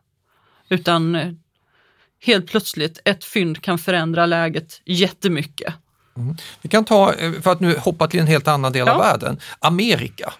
Utan 0.69 1.15
eh, 1.15 1.31
helt 2.23 2.47
plötsligt, 2.47 2.99
ett 3.05 3.23
fynd 3.23 3.61
kan 3.61 3.77
förändra 3.77 4.25
läget 4.25 4.81
jättemycket. 4.85 5.73
Mm. 6.17 6.35
Vi 6.61 6.69
kan 6.69 6.85
ta, 6.85 7.13
eh, 7.13 7.31
för 7.41 7.51
att 7.51 7.59
nu 7.59 7.77
hoppa 7.77 8.07
till 8.07 8.19
en 8.19 8.27
helt 8.27 8.47
annan 8.47 8.71
del 8.71 8.87
ja. 8.87 8.93
av 8.93 8.99
världen, 8.99 9.39
Amerika. 9.59 10.33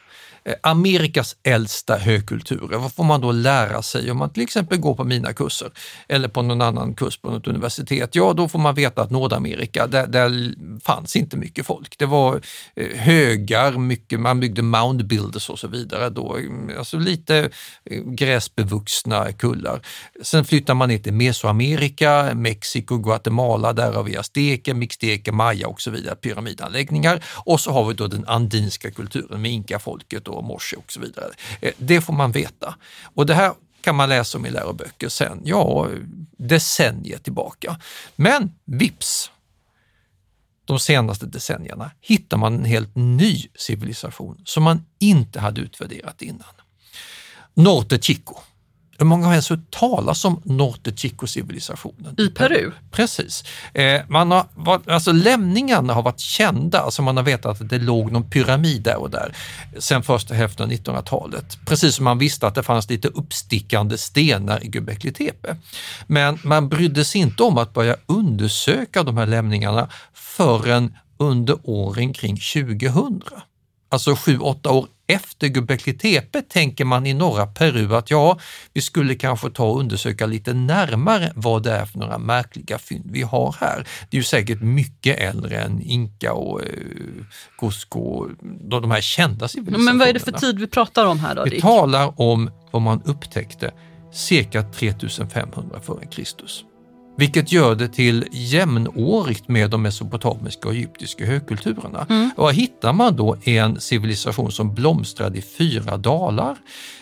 Eh, 0.45 0.55
Amerikas 0.63 1.35
äldsta 1.43 1.97
högkulturer. 1.97 2.77
Vad 2.77 2.93
får 2.93 3.03
man 3.03 3.21
då 3.21 3.31
lära 3.31 3.81
sig 3.81 4.11
om 4.11 4.17
man 4.17 4.29
till 4.29 4.43
exempel 4.43 4.77
går 4.77 4.95
på 4.95 5.03
mina 5.03 5.33
kurser 5.33 5.71
eller 6.07 6.27
på 6.27 6.41
någon 6.41 6.61
annan 6.61 6.93
kurs 6.93 7.17
på 7.17 7.31
något 7.31 7.47
universitet? 7.47 8.15
Ja, 8.15 8.33
då 8.33 8.47
får 8.47 8.59
man 8.59 8.75
veta 8.75 9.01
att 9.01 9.11
Nordamerika, 9.11 9.87
där, 9.87 10.07
där 10.07 10.55
fanns 10.83 11.15
inte 11.15 11.37
mycket 11.37 11.65
folk. 11.65 11.97
Det 11.97 12.05
var 12.05 12.41
eh, 12.75 12.97
högar, 12.97 13.71
mycket, 13.71 14.19
man 14.19 14.39
byggde 14.39 14.61
mound 14.61 15.07
builders 15.07 15.49
och 15.49 15.59
så 15.59 15.67
vidare 15.67 16.09
då, 16.09 16.37
mm, 16.37 16.77
alltså 16.77 16.97
lite 16.97 17.49
eh, 17.85 18.01
gräsbevuxna 18.03 19.31
kullar. 19.31 19.81
Sen 20.21 20.45
flyttar 20.45 20.73
man 20.73 20.89
ner 20.89 20.97
till 20.97 21.13
Mesoamerika, 21.13 22.33
Mexiko, 22.35 22.97
Guatemala, 22.97 23.73
där 23.73 23.93
har 23.93 24.03
vi 24.03 24.17
azteker, 24.17 24.73
mixteker, 24.73 25.31
maya 25.31 25.67
och 25.67 25.81
så 25.81 25.91
vidare, 25.91 26.15
pyramidanläggningar. 26.15 27.23
Och 27.45 27.59
så 27.59 27.71
har 27.71 27.85
vi 27.85 27.93
då 27.93 28.07
den 28.07 28.27
andinska 28.27 28.91
kulturen 28.91 29.41
med 29.41 29.51
inkafolket 29.51 30.27
och 30.31 30.43
morse 30.43 30.75
och 30.75 30.91
så 30.91 30.99
vidare. 30.99 31.31
Eh, 31.61 31.73
det 31.77 32.01
får 32.01 32.13
man 32.13 32.31
veta. 32.31 32.75
Och 33.15 33.25
det 33.25 33.33
här 33.33 33.53
kan 33.81 33.95
man 33.95 34.09
läsa 34.09 34.37
om 34.37 34.45
i 34.45 34.49
läroböcker 34.49 35.09
sen, 35.09 35.41
ja, 35.43 35.89
decennier 36.37 37.17
tillbaka. 37.17 37.79
Men 38.15 38.53
vips, 38.65 39.31
de 40.65 40.79
senaste 40.79 41.25
decennierna 41.25 41.91
hittar 42.01 42.37
man 42.37 42.53
en 42.53 42.65
helt 42.65 42.95
ny 42.95 43.47
civilisation 43.55 44.41
som 44.45 44.63
man 44.63 44.85
inte 44.99 45.39
hade 45.39 45.61
utvärderat 45.61 46.21
innan. 46.21 46.53
Norte 47.53 47.99
Chico 48.01 48.35
hur 49.01 49.05
många 49.05 49.25
har 49.25 49.33
ens 49.33 49.49
hört 49.49 49.71
talas 49.71 50.25
om 50.25 50.41
Norte 50.45 50.91
Chico-civilisationen? 50.91 52.21
I 52.21 52.27
Peru? 52.27 52.71
Precis. 52.91 53.43
Eh, 53.73 54.01
man 54.07 54.31
har 54.31 54.45
alltså 54.87 55.11
lämningarna 55.11 55.93
har 55.93 56.01
varit 56.01 56.19
kända, 56.19 56.79
alltså 56.79 57.01
man 57.01 57.17
har 57.17 57.23
vetat 57.23 57.61
att 57.61 57.69
det 57.69 57.79
låg 57.79 58.11
någon 58.11 58.29
pyramid 58.29 58.81
där 58.81 58.97
och 58.97 59.09
där 59.09 59.35
sedan 59.79 60.03
första 60.03 60.33
hälften 60.33 60.65
av 60.65 60.71
1900-talet. 60.71 61.57
Precis 61.65 61.95
som 61.95 62.03
man 62.05 62.17
visste 62.17 62.47
att 62.47 62.55
det 62.55 62.63
fanns 62.63 62.89
lite 62.89 63.07
uppstickande 63.07 63.97
stenar 63.97 64.63
i 64.63 64.71
Göbekli 64.73 65.11
Tepe. 65.11 65.55
Men 66.07 66.39
man 66.43 66.69
brydde 66.69 67.05
sig 67.05 67.21
inte 67.21 67.43
om 67.43 67.57
att 67.57 67.73
börja 67.73 67.95
undersöka 68.05 69.03
de 69.03 69.17
här 69.17 69.25
lämningarna 69.25 69.89
förrän 70.13 70.97
under 71.17 71.57
åren 71.63 72.13
kring 72.13 72.37
2000. 72.37 73.21
Alltså 73.89 74.15
sju, 74.15 74.39
åtta 74.39 74.71
år 74.71 74.87
efter 75.13 75.47
Göbekli 75.47 75.93
Tepe 75.93 76.41
tänker 76.41 76.85
man 76.85 77.05
i 77.05 77.13
norra 77.13 77.47
Peru 77.47 77.95
att 77.95 78.11
ja, 78.11 78.39
vi 78.73 78.81
skulle 78.81 79.15
kanske 79.15 79.49
ta 79.49 79.65
och 79.65 79.79
undersöka 79.79 80.25
lite 80.25 80.53
närmare 80.53 81.31
vad 81.35 81.63
det 81.63 81.71
är 81.71 81.85
för 81.85 81.99
några 81.99 82.17
märkliga 82.17 82.77
fynd 82.77 83.09
vi 83.11 83.21
har 83.21 83.55
här. 83.59 83.87
Det 84.09 84.17
är 84.17 84.19
ju 84.19 84.23
säkert 84.23 84.61
mycket 84.61 85.19
äldre 85.19 85.61
än 85.61 85.81
Inka 85.81 86.33
och 86.33 86.61
eh, 86.61 86.67
Cusco, 87.59 88.27
de 88.81 88.91
här 88.91 89.01
kända 89.01 89.47
civilisationerna. 89.47 89.91
Men 89.91 89.99
vad 89.99 90.07
är 90.07 90.13
det 90.13 90.19
för 90.19 90.31
tid 90.31 90.59
vi 90.59 90.67
pratar 90.67 91.05
om 91.05 91.19
här 91.19 91.35
då? 91.35 91.43
Vi 91.43 91.61
talar 91.61 92.21
om 92.21 92.51
vad 92.71 92.81
man 92.81 93.01
upptäckte 93.05 93.71
cirka 94.13 94.63
3500 94.63 95.79
f.Kr. 95.81 96.70
Vilket 97.17 97.51
gör 97.51 97.75
det 97.75 97.87
till 97.87 98.25
jämnårigt 98.31 99.47
med 99.47 99.69
de 99.69 99.81
mesopotamiska 99.81 100.67
och 100.67 100.73
egyptiska 100.73 101.25
högkulturerna. 101.25 102.05
Mm. 102.09 102.29
Och 102.37 102.45
här 102.47 102.53
hittar 102.53 102.93
man 102.93 103.15
då 103.15 103.37
en 103.43 103.81
civilisation 103.81 104.51
som 104.51 104.73
blomstrade 104.73 105.37
i 105.37 105.41
fyra 105.41 105.97
dalar 105.97 106.57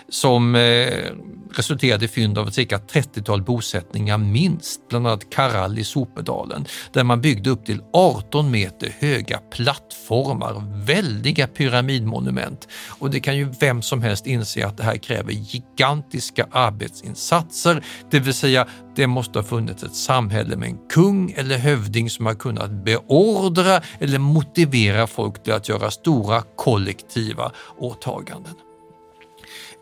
som 0.09 0.55
eh, 0.55 1.11
resulterade 1.53 2.05
i 2.05 2.07
fynd 2.07 2.37
av 2.37 2.49
cirka 2.49 2.77
30-tal 2.77 3.41
bosättningar 3.41 4.17
minst, 4.17 4.87
bland 4.89 5.07
annat 5.07 5.29
Karall 5.29 5.79
i 5.79 5.83
Sopedalen, 5.83 6.65
där 6.93 7.03
man 7.03 7.21
byggde 7.21 7.49
upp 7.49 7.65
till 7.65 7.81
18 7.93 8.51
meter 8.51 8.95
höga 8.99 9.37
plattformar, 9.37 10.83
väldiga 10.85 11.47
pyramidmonument. 11.47 12.67
Och 12.87 13.09
det 13.09 13.19
kan 13.19 13.37
ju 13.37 13.47
vem 13.59 13.81
som 13.81 14.01
helst 14.01 14.27
inse 14.27 14.67
att 14.67 14.77
det 14.77 14.83
här 14.83 14.97
kräver 14.97 15.31
gigantiska 15.31 16.47
arbetsinsatser, 16.51 17.83
det 18.11 18.19
vill 18.19 18.33
säga 18.33 18.67
det 18.95 19.07
måste 19.07 19.39
ha 19.39 19.43
funnits 19.43 19.83
ett 19.83 19.95
samhälle 19.95 20.55
med 20.55 20.69
en 20.69 20.77
kung 20.89 21.31
eller 21.31 21.57
hövding 21.57 22.09
som 22.09 22.25
har 22.25 22.33
kunnat 22.33 22.71
beordra 22.71 23.81
eller 23.99 24.19
motivera 24.19 25.07
folk 25.07 25.43
till 25.43 25.53
att 25.53 25.69
göra 25.69 25.91
stora 25.91 26.43
kollektiva 26.55 27.51
åtaganden. 27.77 28.53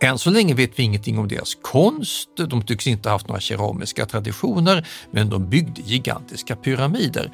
Än 0.01 0.17
så 0.17 0.29
länge 0.29 0.53
vet 0.53 0.79
vi 0.79 0.83
ingenting 0.83 1.19
om 1.19 1.27
deras 1.27 1.55
konst, 1.61 2.29
de 2.49 2.61
tycks 2.61 2.87
inte 2.87 3.09
ha 3.09 3.15
haft 3.15 3.27
några 3.27 3.41
keramiska 3.41 4.05
traditioner, 4.05 4.87
men 5.11 5.29
de 5.29 5.49
byggde 5.49 5.81
gigantiska 5.81 6.55
pyramider 6.55 7.31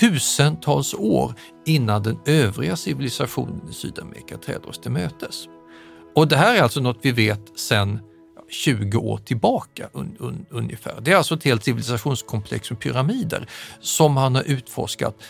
tusentals 0.00 0.94
år 0.94 1.34
innan 1.66 2.02
den 2.02 2.18
övriga 2.26 2.76
civilisationen 2.76 3.68
i 3.70 3.72
Sydamerika 3.72 4.36
trädde 4.38 4.68
oss 4.68 4.78
till 4.78 4.90
mötes. 4.90 5.44
Och 6.14 6.28
det 6.28 6.36
här 6.36 6.56
är 6.56 6.62
alltså 6.62 6.80
något 6.80 6.98
vi 7.02 7.12
vet 7.12 7.58
sedan 7.58 8.00
20 8.50 8.98
år 8.98 9.18
tillbaka 9.18 9.88
un, 9.92 10.16
un, 10.18 10.46
ungefär. 10.50 11.00
Det 11.00 11.12
är 11.12 11.16
alltså 11.16 11.34
ett 11.34 11.44
helt 11.44 11.64
civilisationskomplex 11.64 12.70
med 12.70 12.80
pyramider 12.80 13.48
som 13.80 14.16
han 14.16 14.34
har 14.34 14.42
utforskat 14.42 15.22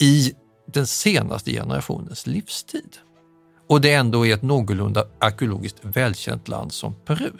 i 0.00 0.32
den 0.72 0.86
senaste 0.86 1.50
generationens 1.50 2.26
livstid. 2.26 2.96
Och 3.72 3.80
det 3.80 3.92
ändå 3.92 4.26
är 4.26 4.34
ett 4.34 4.42
någorlunda 4.42 5.04
arkeologiskt 5.20 5.78
välkänt 5.82 6.48
land 6.48 6.72
som 6.72 6.94
Peru. 6.94 7.32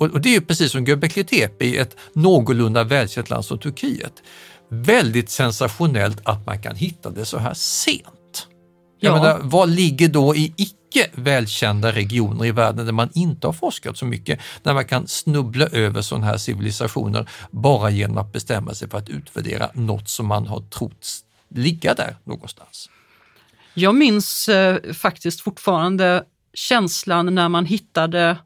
Och, 0.00 0.20
det 0.20 0.28
är 0.28 0.32
ju 0.32 0.40
precis 0.40 0.72
som 0.72 0.84
Göbekli 0.84 1.24
Tepe 1.24 1.64
i 1.64 1.76
ett 1.76 1.96
någorlunda 2.12 2.84
välkänt 2.84 3.30
land 3.30 3.44
som 3.44 3.58
Turkiet. 3.58 4.12
Väldigt 4.70 5.30
sensationellt 5.30 6.20
att 6.24 6.46
man 6.46 6.62
kan 6.62 6.76
hitta 6.76 7.10
det 7.10 7.24
så 7.24 7.38
här 7.38 7.54
sent. 7.54 8.46
Jag 9.00 9.16
Ja. 9.16 9.22
menar, 9.22 9.38
vad 9.42 9.68
ligger 9.68 10.08
då 10.08 10.36
i 10.36 10.54
icke 10.56 11.10
välkända 11.12 11.92
regioner 11.92 12.44
i 12.46 12.50
världen 12.50 12.86
där 12.86 12.92
man 12.92 13.10
inte 13.14 13.46
har 13.46 13.52
forskat 13.52 13.96
så 13.96 14.06
mycket, 14.06 14.40
där 14.62 14.74
man 14.74 14.84
kan 14.84 15.08
snubbla 15.08 15.66
över 15.66 16.02
sådana 16.02 16.26
här 16.26 16.36
civilisationer 16.36 17.28
bara 17.50 17.90
genom 17.90 18.18
att 18.18 18.32
bestämma 18.32 18.74
sig 18.74 18.88
för 18.90 18.98
att 18.98 19.08
utvärdera 19.08 19.70
något 19.74 20.08
som 20.08 20.26
man 20.26 20.46
har 20.46 20.60
trott 20.60 21.06
ligga 21.54 21.94
där 21.94 22.16
någonstans. 22.24 22.88
Jag 23.74 23.94
minns 23.94 24.48
eh, 24.48 24.92
faktiskt 24.92 25.40
fortfarande 25.40 26.24
känslan 26.54 27.34
när 27.34 27.48
man 27.48 27.66
hittade 27.66 28.36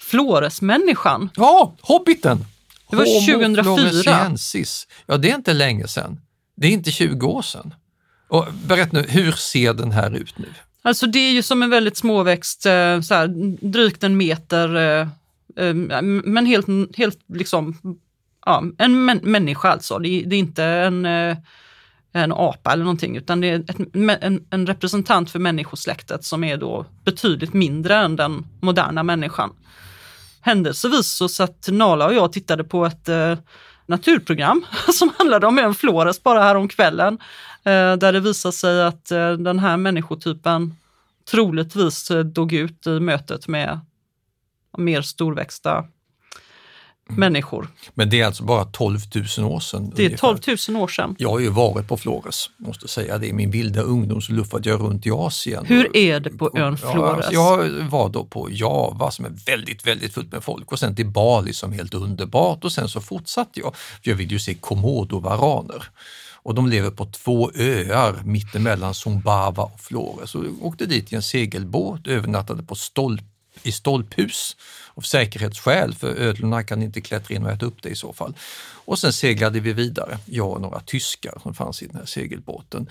Floresmänniskan. 0.00 1.30
Ja, 1.36 1.76
Hobbiten! 1.80 2.44
Det 2.90 2.96
var 2.96 3.04
Homo 3.04 3.20
2004. 3.38 3.64
floresiensis. 3.64 4.86
Ja, 5.06 5.16
det 5.16 5.30
är 5.30 5.34
inte 5.34 5.52
länge 5.54 5.88
sedan. 5.88 6.20
Det 6.56 6.66
är 6.66 6.70
inte 6.70 6.90
20 6.90 7.26
år 7.26 7.42
sedan. 7.42 7.74
Och 8.28 8.46
berätta 8.66 8.90
nu, 8.92 9.06
hur 9.08 9.32
ser 9.32 9.74
den 9.74 9.92
här 9.92 10.16
ut 10.16 10.38
nu? 10.38 10.48
Alltså 10.82 11.06
det 11.06 11.18
är 11.18 11.32
ju 11.32 11.42
som 11.42 11.62
en 11.62 11.70
väldigt 11.70 11.96
småväxt, 11.96 12.66
eh, 12.66 13.00
så 13.00 13.14
här, 13.14 13.28
drygt 13.68 14.04
en 14.04 14.16
meter, 14.16 14.76
eh, 14.76 15.08
eh, 15.66 15.72
men 16.02 16.46
helt, 16.46 16.96
helt 16.96 17.18
liksom, 17.34 17.76
ja, 18.46 18.64
en 18.78 19.04
män, 19.04 19.20
människa 19.22 19.68
alltså. 19.68 19.98
Det, 19.98 20.08
är- 20.08 20.26
det 20.26 20.36
är 20.36 20.40
inte 20.40 20.64
en, 20.64 21.06
en 22.12 22.32
apa 22.32 22.72
eller 22.72 22.84
någonting, 22.84 23.16
utan 23.16 23.40
det 23.40 23.46
är 23.50 23.60
ett, 23.60 24.22
en, 24.22 24.46
en 24.50 24.66
representant 24.66 25.30
för 25.30 25.38
människosläktet 25.38 26.24
som 26.24 26.44
är 26.44 26.56
då 26.56 26.86
betydligt 27.04 27.52
mindre 27.52 27.96
än 27.96 28.16
den 28.16 28.46
moderna 28.60 29.02
människan. 29.02 29.50
Händelsevis 30.40 31.06
så 31.06 31.28
satt 31.28 31.68
Nala 31.70 32.06
och 32.06 32.14
jag 32.14 32.24
och 32.24 32.32
tittade 32.32 32.64
på 32.64 32.86
ett 32.86 33.08
eh, 33.08 33.38
naturprogram 33.86 34.64
som 34.92 35.10
handlade 35.18 35.46
om 35.46 35.58
en 35.58 35.74
Flores 35.74 36.22
bara 36.22 36.42
här 36.42 36.54
om 36.54 36.68
kvällen. 36.68 37.18
Eh, 37.64 37.96
där 37.96 38.12
det 38.12 38.20
visade 38.20 38.52
sig 38.52 38.82
att 38.82 39.10
eh, 39.10 39.32
den 39.32 39.58
här 39.58 39.76
människotypen 39.76 40.74
troligtvis 41.30 42.10
eh, 42.10 42.24
dog 42.24 42.52
ut 42.52 42.86
i 42.86 43.00
mötet 43.00 43.48
med 43.48 43.80
mer 44.78 45.02
storväxta 45.02 45.84
människor. 47.08 47.68
Men 47.94 48.10
det 48.10 48.20
är 48.20 48.26
alltså 48.26 48.44
bara 48.44 48.64
12 48.64 48.98
000 49.38 49.52
år 49.52 49.60
sedan. 49.60 49.92
Det 49.96 50.02
är 50.02 50.06
ungefär. 50.06 50.36
12 50.56 50.74
000 50.74 50.82
år 50.82 50.88
sedan. 50.88 51.14
Jag 51.18 51.30
har 51.30 51.38
ju 51.38 51.48
varit 51.48 51.88
på 51.88 51.96
Flores, 51.96 52.50
måste 52.56 52.88
säga 52.88 53.18
det. 53.18 53.26
I 53.26 53.32
min 53.32 53.50
vilda 53.50 53.80
ungdom 53.82 54.20
så 54.20 54.32
luffade 54.32 54.68
jag 54.68 54.80
runt 54.80 55.06
i 55.06 55.10
Asien. 55.10 55.66
Hur 55.66 55.96
är 55.96 56.20
det 56.20 56.30
på 56.30 56.50
ön 56.54 56.78
Ja, 56.82 56.92
Flores? 56.92 57.16
alltså 57.16 57.32
jag 57.32 57.68
var 57.90 58.08
då 58.08 58.24
på 58.24 58.48
Java 58.50 59.10
som 59.10 59.24
är 59.24 59.32
väldigt, 59.46 59.86
väldigt 59.86 60.14
fullt 60.14 60.32
med 60.32 60.44
folk 60.44 60.72
och 60.72 60.78
sen 60.78 60.96
till 60.96 61.06
Bali 61.06 61.52
som 61.54 61.72
är 61.72 61.76
helt 61.76 61.94
underbart 61.94 62.64
och 62.64 62.72
sen 62.72 62.88
så 62.88 63.00
fortsatte 63.00 63.60
jag. 63.60 63.76
För 63.76 64.10
jag 64.10 64.16
vill 64.16 64.32
ju 64.32 64.38
se 64.38 64.54
komodovaraner. 64.54 65.84
Och 66.42 66.54
de 66.54 66.66
lever 66.68 66.90
på 66.90 67.06
två 67.06 67.50
öar 67.54 68.22
mittemellan 68.24 68.94
Sumbawa 68.94 69.62
och 69.62 69.80
Flores. 69.80 70.34
Och 70.34 70.44
jag 70.44 70.62
åkte 70.62 70.86
dit 70.86 71.12
i 71.12 71.16
en 71.16 71.22
segelbåt, 71.22 72.06
övernattade 72.06 72.62
på 72.62 72.74
stolp, 72.74 73.22
i 73.62 73.72
stolphus 73.72 74.56
av 74.94 75.00
säkerhetsskäl, 75.00 75.94
för 75.94 76.14
ödlorna 76.16 76.62
kan 76.62 76.82
inte 76.82 77.00
klättra 77.00 77.34
in 77.34 77.44
och 77.44 77.50
äta 77.50 77.66
upp 77.66 77.82
det 77.82 77.88
i 77.88 77.96
så 77.96 78.12
fall. 78.12 78.34
Och 78.84 78.98
sen 78.98 79.12
seglade 79.12 79.60
vi 79.60 79.72
vidare, 79.72 80.18
jag 80.24 80.50
och 80.50 80.60
några 80.60 80.80
tyskar 80.80 81.38
som 81.42 81.54
fanns 81.54 81.82
i 81.82 81.86
den 81.86 81.96
här 81.96 82.06
segelbåten. 82.06 82.90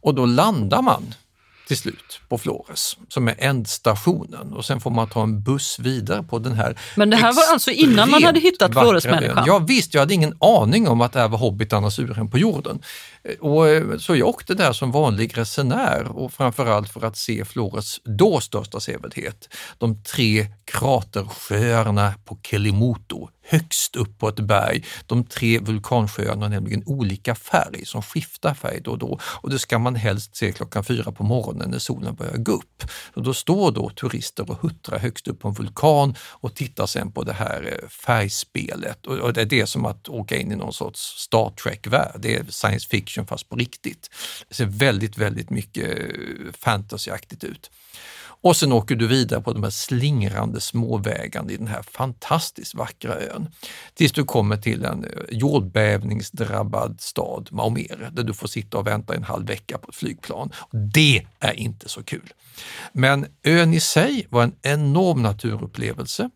Och 0.00 0.14
då 0.14 0.26
landar 0.26 0.82
man 0.82 1.14
till 1.66 1.76
slut 1.76 2.20
på 2.28 2.38
Flores 2.38 2.96
som 3.08 3.28
är 3.28 3.34
ändstationen 3.38 4.52
och 4.52 4.64
sen 4.64 4.80
får 4.80 4.90
man 4.90 5.08
ta 5.08 5.22
en 5.22 5.42
buss 5.42 5.78
vidare 5.78 6.22
på 6.22 6.38
den 6.38 6.52
här 6.52 6.78
Men 6.96 7.10
det 7.10 7.16
här 7.16 7.32
var 7.32 7.52
alltså 7.52 7.70
innan 7.70 8.10
man 8.10 8.22
hade 8.22 8.40
hittat 8.40 8.72
Floresmänniskan? 8.72 9.44
Ja 9.46 9.58
visst, 9.58 9.94
jag 9.94 10.00
hade 10.00 10.14
ingen 10.14 10.36
aning 10.40 10.88
om 10.88 11.00
att 11.00 11.12
det 11.12 11.20
här 11.20 11.28
var 11.28 11.38
hobbitarnas 11.38 11.98
urhem 11.98 12.30
på 12.30 12.38
jorden. 12.38 12.82
Eh, 13.24 13.36
och, 13.40 13.68
eh, 13.68 13.98
så 13.98 14.16
jag 14.16 14.28
åkte 14.28 14.54
där 14.54 14.72
som 14.72 14.90
vanlig 14.90 15.38
resenär 15.38 16.16
och 16.16 16.32
framförallt 16.32 16.88
för 16.88 17.04
att 17.04 17.16
se 17.16 17.44
Flores 17.44 18.00
då 18.04 18.40
största 18.40 18.80
sevärdhet, 18.80 19.48
de 19.78 20.02
tre 20.02 20.46
kratersjöarna 20.64 22.14
på 22.24 22.38
Kelimoto, 22.42 23.28
högst 23.46 23.96
upp 23.96 24.18
på 24.18 24.28
ett 24.28 24.40
berg. 24.40 24.84
De 25.06 25.24
tre 25.24 25.58
vulkansjöarna 25.58 26.44
har 26.44 26.50
nämligen 26.50 26.82
olika 26.86 27.34
färg 27.34 27.86
som 27.86 28.02
skiftar 28.02 28.54
färg 28.54 28.80
då 28.80 28.90
och 28.90 28.98
då 28.98 29.18
och 29.22 29.50
det 29.50 29.58
ska 29.58 29.78
man 29.78 29.94
helst 29.94 30.36
se 30.36 30.52
klockan 30.52 30.84
fyra 30.84 31.12
på 31.12 31.24
morgonen 31.24 31.70
när 31.70 31.78
solen 31.78 32.14
börjar 32.14 32.36
gå 32.36 32.52
upp. 32.52 32.84
Och 33.14 33.22
då 33.22 33.34
står 33.34 33.70
då 33.70 33.90
turister 33.90 34.50
och 34.50 34.60
huttrar 34.60 34.98
högst 34.98 35.28
upp 35.28 35.40
på 35.40 35.48
en 35.48 35.54
vulkan 35.54 36.14
och 36.20 36.54
tittar 36.54 36.86
sen 36.86 37.12
på 37.12 37.22
det 37.22 37.32
här 37.32 37.78
eh, 37.82 37.88
färgspelet. 37.88 39.06
Och 39.06 39.32
det 39.32 39.40
är 39.40 39.46
det 39.46 39.66
som 39.66 39.84
att 39.84 40.08
åka 40.08 40.36
in 40.36 40.52
i 40.52 40.56
någon 40.56 40.72
sorts 40.72 41.00
Star 41.00 41.50
Trek-värld. 41.62 42.16
Det 42.18 42.34
är 42.34 42.44
science 42.48 42.88
fiction 42.88 43.13
fast 43.22 43.48
på 43.48 43.56
riktigt. 43.56 44.10
Det 44.48 44.54
ser 44.54 44.66
väldigt, 44.66 45.18
väldigt 45.18 45.50
mycket 45.50 45.98
eh, 45.98 46.52
fantasyaktigt 46.52 47.44
ut. 47.44 47.70
Och 48.44 48.56
sen 48.56 48.72
åker 48.72 48.94
du 48.94 49.06
vidare 49.06 49.40
på 49.40 49.52
de 49.52 49.62
här 49.62 49.70
slingrande 49.70 50.60
småvägarna 50.60 51.52
i 51.52 51.56
den 51.56 51.66
här 51.66 51.82
fantastiskt 51.82 52.74
vackra 52.74 53.20
ön. 53.20 53.48
Tills 53.94 54.12
du 54.12 54.24
kommer 54.24 54.56
till 54.56 54.84
en 54.84 55.04
eh, 55.04 55.10
jordbävningsdrabbad 55.30 57.00
stad, 57.00 57.48
Maumere, 57.52 58.10
där 58.12 58.22
du 58.22 58.34
får 58.34 58.48
sitta 58.48 58.78
och 58.78 58.86
vänta 58.86 59.14
en 59.14 59.24
halv 59.24 59.46
vecka 59.46 59.78
på 59.78 59.88
ett 59.88 59.96
flygplan. 59.96 60.52
Det 60.94 61.26
är 61.40 61.52
inte 61.52 61.88
så 61.88 62.02
kul. 62.02 62.32
Men 62.92 63.26
ön 63.42 63.74
i 63.74 63.80
sig 63.80 64.26
var 64.30 64.42
en 64.42 64.54
enorm 64.62 65.22
naturupplevelse. 65.22 66.30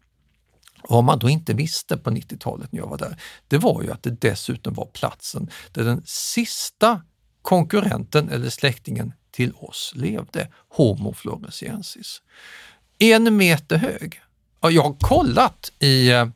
Vad 0.89 1.05
man 1.05 1.19
då 1.19 1.29
inte 1.29 1.55
visste 1.55 1.97
på 1.97 2.11
90-talet 2.11 2.73
när 2.73 2.81
jag 2.81 2.87
var 2.87 2.99
där, 2.99 3.21
det 3.49 3.59
var 3.59 3.83
ju 3.83 3.93
att 3.93 4.03
det 4.03 4.21
dessutom 4.21 4.75
var 4.75 4.87
platsen 4.87 5.51
där 5.73 5.85
den 5.85 6.03
sista 6.07 7.03
konkurrenten 7.43 8.29
eller 8.29 8.51
släktingen 8.51 9.13
till 9.31 9.53
oss 9.53 9.93
levde, 9.97 10.49
Homo 10.69 11.13
floresiensis. 11.13 12.23
En 12.99 13.37
meter 13.37 13.77
hög. 13.77 14.21
Jag 14.61 14.83
har 14.83 14.97
kollat 15.01 15.73
i 15.79 16.11
eh, 16.11 16.29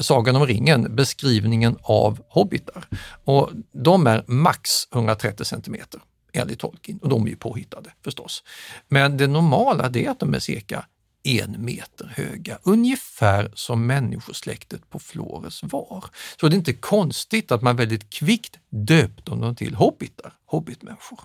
Sagan 0.00 0.36
om 0.36 0.46
ringen 0.46 0.96
beskrivningen 0.96 1.76
av 1.82 2.20
hobbitar 2.28 2.88
och 3.24 3.50
de 3.72 4.06
är 4.06 4.24
max 4.26 4.70
130 4.94 5.44
centimeter 5.44 6.00
enligt 6.32 6.58
Tolkien 6.58 6.98
och 6.98 7.08
de 7.08 7.24
är 7.24 7.28
ju 7.28 7.36
påhittade 7.36 7.90
förstås. 8.04 8.42
Men 8.88 9.16
det 9.16 9.26
normala 9.26 9.84
är 9.84 10.10
att 10.10 10.20
de 10.20 10.34
är 10.34 10.38
cirka 10.38 10.84
en 11.28 11.64
meter 11.64 12.12
höga, 12.16 12.58
ungefär 12.62 13.50
som 13.54 13.86
människosläktet 13.86 14.90
på 14.90 14.98
Flores 14.98 15.62
var. 15.62 16.04
Så 16.40 16.48
det 16.48 16.54
är 16.54 16.58
inte 16.58 16.72
konstigt 16.72 17.52
att 17.52 17.62
man 17.62 17.76
väldigt 17.76 18.10
kvickt 18.10 18.58
döpte 18.70 19.30
dem 19.30 19.56
till 19.56 19.74
hobbitar, 19.74 20.32
hobbitmänniskor. 20.46 21.20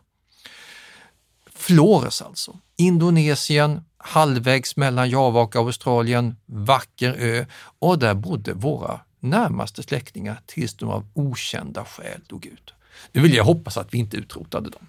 Flores 1.55 2.21
alltså, 2.21 2.57
Indonesien, 2.75 3.81
halvvägs 3.97 4.75
mellan 4.75 5.09
Java 5.09 5.41
och 5.41 5.55
Australien, 5.55 6.35
vacker 6.45 7.15
ö 7.17 7.45
och 7.79 7.99
där 7.99 8.13
bodde 8.13 8.53
våra 8.53 8.99
närmaste 9.19 9.83
släktingar 9.83 10.41
tills 10.45 10.73
de 10.73 10.89
av 10.89 11.07
okända 11.13 11.85
skäl 11.85 12.21
dog 12.27 12.45
ut. 12.45 12.73
Nu 13.11 13.21
vill 13.21 13.33
jag 13.33 13.43
hoppas 13.43 13.77
att 13.77 13.93
vi 13.93 13.97
inte 13.97 14.17
utrotade 14.17 14.69
dem. 14.69 14.87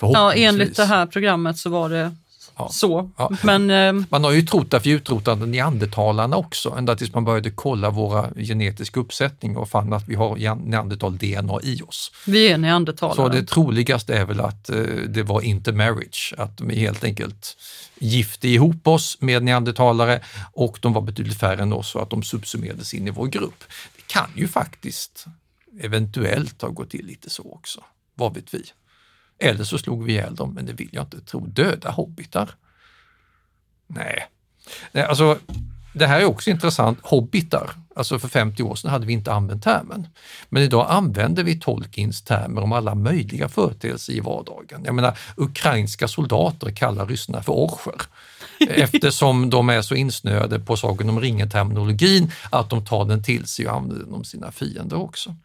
Ja, 0.00 0.34
enligt 0.34 0.76
det 0.76 0.84
här 0.84 1.06
programmet 1.06 1.58
så 1.58 1.70
var 1.70 1.88
det 1.88 2.16
Ja. 2.56 2.68
så. 2.68 3.10
Ja. 3.16 3.30
Men 3.42 3.70
eh, 3.70 4.06
Man 4.10 4.24
har 4.24 4.32
ju 4.32 4.42
trott 4.42 4.74
att 4.74 4.86
vi 4.86 4.90
utrotade 4.90 5.46
neandertalarna 5.46 6.36
också, 6.36 6.70
ända 6.78 6.96
tills 6.96 7.14
man 7.14 7.24
började 7.24 7.50
kolla 7.50 7.90
våra 7.90 8.30
genetiska 8.36 9.00
uppsättning 9.00 9.56
och 9.56 9.68
fann 9.68 9.92
att 9.92 10.08
vi 10.08 10.14
har 10.14 10.36
neandertal-DNA 10.56 11.60
i 11.62 11.82
oss. 11.82 12.12
vi 12.26 12.48
är 12.48 12.58
neandertalare. 12.58 13.16
Så 13.16 13.28
det 13.28 13.42
troligaste 13.46 14.14
är 14.14 14.24
väl 14.24 14.40
att 14.40 14.70
eh, 14.70 14.76
det 15.08 15.22
var 15.22 15.40
intermarriage, 15.40 16.34
att 16.38 16.60
vi 16.60 16.78
helt 16.78 17.04
enkelt 17.04 17.56
gifte 17.98 18.48
ihop 18.48 18.86
oss 18.86 19.16
med 19.20 19.42
neandertalare 19.42 20.20
och 20.52 20.78
de 20.82 20.92
var 20.92 21.02
betydligt 21.02 21.38
färre 21.40 21.62
än 21.62 21.72
oss 21.72 21.94
och 21.94 22.02
att 22.02 22.10
de 22.10 22.22
subsumerades 22.22 22.94
in 22.94 23.08
i 23.08 23.10
vår 23.10 23.26
grupp. 23.26 23.64
Det 23.96 24.06
kan 24.06 24.30
ju 24.36 24.48
faktiskt 24.48 25.26
eventuellt 25.80 26.62
ha 26.62 26.68
gått 26.68 26.90
till 26.90 27.06
lite 27.06 27.30
så 27.30 27.52
också, 27.52 27.80
vad 28.14 28.34
vet 28.34 28.54
vi? 28.54 28.62
Eller 29.38 29.64
så 29.64 29.78
slog 29.78 30.04
vi 30.04 30.12
ihjäl 30.12 30.34
dem, 30.34 30.54
men 30.54 30.66
det 30.66 30.72
vill 30.72 30.88
jag 30.92 31.04
inte 31.04 31.20
tro. 31.20 31.46
Döda 31.46 31.90
hobbitar? 31.90 32.50
Nej. 33.86 34.26
Nej 34.92 35.04
alltså, 35.04 35.38
det 35.92 36.06
här 36.06 36.20
är 36.20 36.24
också 36.24 36.50
intressant. 36.50 36.98
Hobbitar, 37.02 37.70
alltså 37.96 38.18
för 38.18 38.28
50 38.28 38.62
år 38.62 38.74
sedan 38.74 38.90
hade 38.90 39.06
vi 39.06 39.12
inte 39.12 39.32
använt 39.32 39.62
termen. 39.62 40.08
Men 40.48 40.62
idag 40.62 40.86
använder 40.90 41.44
vi 41.44 41.60
Tolkiens 41.60 42.22
termer 42.22 42.62
om 42.62 42.72
alla 42.72 42.94
möjliga 42.94 43.48
företeelser 43.48 44.12
i 44.12 44.20
vardagen. 44.20 44.82
Jag 44.84 44.94
menar, 44.94 45.18
ukrainska 45.36 46.08
soldater 46.08 46.70
kallar 46.70 47.06
ryssarna 47.06 47.42
för 47.42 47.52
orcher 47.52 48.02
eftersom 48.68 49.50
de 49.50 49.68
är 49.68 49.82
så 49.82 49.94
insnöade 49.94 50.60
på 50.60 50.76
Sagan 50.76 51.08
om 51.08 51.20
ringen-terminologin 51.20 52.32
att 52.50 52.70
de 52.70 52.84
tar 52.84 53.04
den 53.04 53.22
till 53.22 53.46
sig 53.46 53.68
och 53.68 53.76
använder 53.76 54.04
den 54.04 54.14
om 54.14 54.24
sina 54.24 54.52
fiender 54.52 54.96
också. 54.96 55.36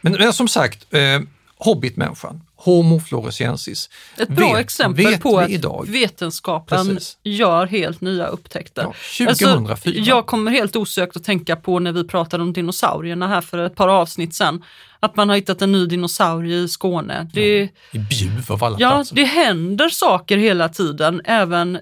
Men, 0.00 0.12
men 0.12 0.32
som 0.32 0.48
sagt, 0.48 0.94
eh, 0.94 1.20
Hobbitmänniskan. 1.60 2.42
Homo 2.62 3.00
floresiensis. 3.00 3.90
Ett 4.18 4.28
bra 4.28 4.52
vet, 4.52 4.60
exempel 4.60 5.06
vet 5.06 5.20
på 5.20 5.38
att 5.38 5.50
idag. 5.50 5.86
vetenskapen 5.88 6.86
Precis. 6.86 7.18
gör 7.22 7.66
helt 7.66 8.00
nya 8.00 8.26
upptäckter. 8.26 8.82
Ja, 8.82 8.94
2004. 9.26 9.70
Alltså, 9.70 9.90
jag 9.90 10.26
kommer 10.26 10.50
helt 10.50 10.76
osökt 10.76 11.16
att 11.16 11.24
tänka 11.24 11.56
på 11.56 11.78
när 11.78 11.92
vi 11.92 12.04
pratade 12.04 12.42
om 12.42 12.52
dinosaurierna 12.52 13.28
här 13.28 13.40
för 13.40 13.58
ett 13.58 13.74
par 13.74 13.88
avsnitt 13.88 14.34
sedan. 14.34 14.64
Att 15.00 15.16
man 15.16 15.28
har 15.28 15.36
hittat 15.36 15.62
en 15.62 15.72
ny 15.72 15.86
dinosaurie 15.86 16.56
i 16.56 16.68
Skåne. 16.68 17.30
Det, 17.32 17.68
I 17.92 17.98
Bjuv 17.98 18.52
av 18.52 18.64
alla 18.64 18.76
ja, 18.80 18.90
platser. 18.90 19.16
det 19.16 19.24
händer 19.24 19.88
saker 19.88 20.36
hela 20.36 20.68
tiden. 20.68 21.20
Även, 21.24 21.78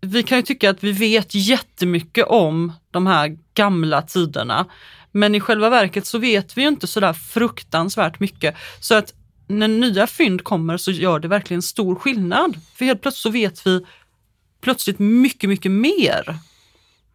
vi 0.00 0.22
kan 0.22 0.38
ju 0.38 0.42
tycka 0.42 0.70
att 0.70 0.84
vi 0.84 0.92
vet 0.92 1.34
jättemycket 1.34 2.26
om 2.28 2.72
de 2.90 3.06
här 3.06 3.36
gamla 3.54 4.02
tiderna. 4.02 4.66
Men 5.12 5.34
i 5.34 5.40
själva 5.40 5.70
verket 5.70 6.06
så 6.06 6.18
vet 6.18 6.56
vi 6.58 6.62
ju 6.62 6.68
inte 6.68 6.86
sådär 6.86 7.12
fruktansvärt 7.12 8.20
mycket. 8.20 8.54
Så 8.80 8.94
att 8.94 9.12
när 9.46 9.68
nya 9.68 10.06
fynd 10.06 10.44
kommer 10.44 10.76
så 10.76 10.90
gör 10.90 11.18
det 11.18 11.28
verkligen 11.28 11.62
stor 11.62 11.94
skillnad. 11.94 12.60
För 12.74 12.84
helt 12.84 13.02
plötsligt 13.02 13.22
så 13.22 13.30
vet 13.30 13.66
vi 13.66 13.86
plötsligt 14.60 14.98
mycket, 14.98 15.50
mycket 15.50 15.70
mer. 15.70 16.38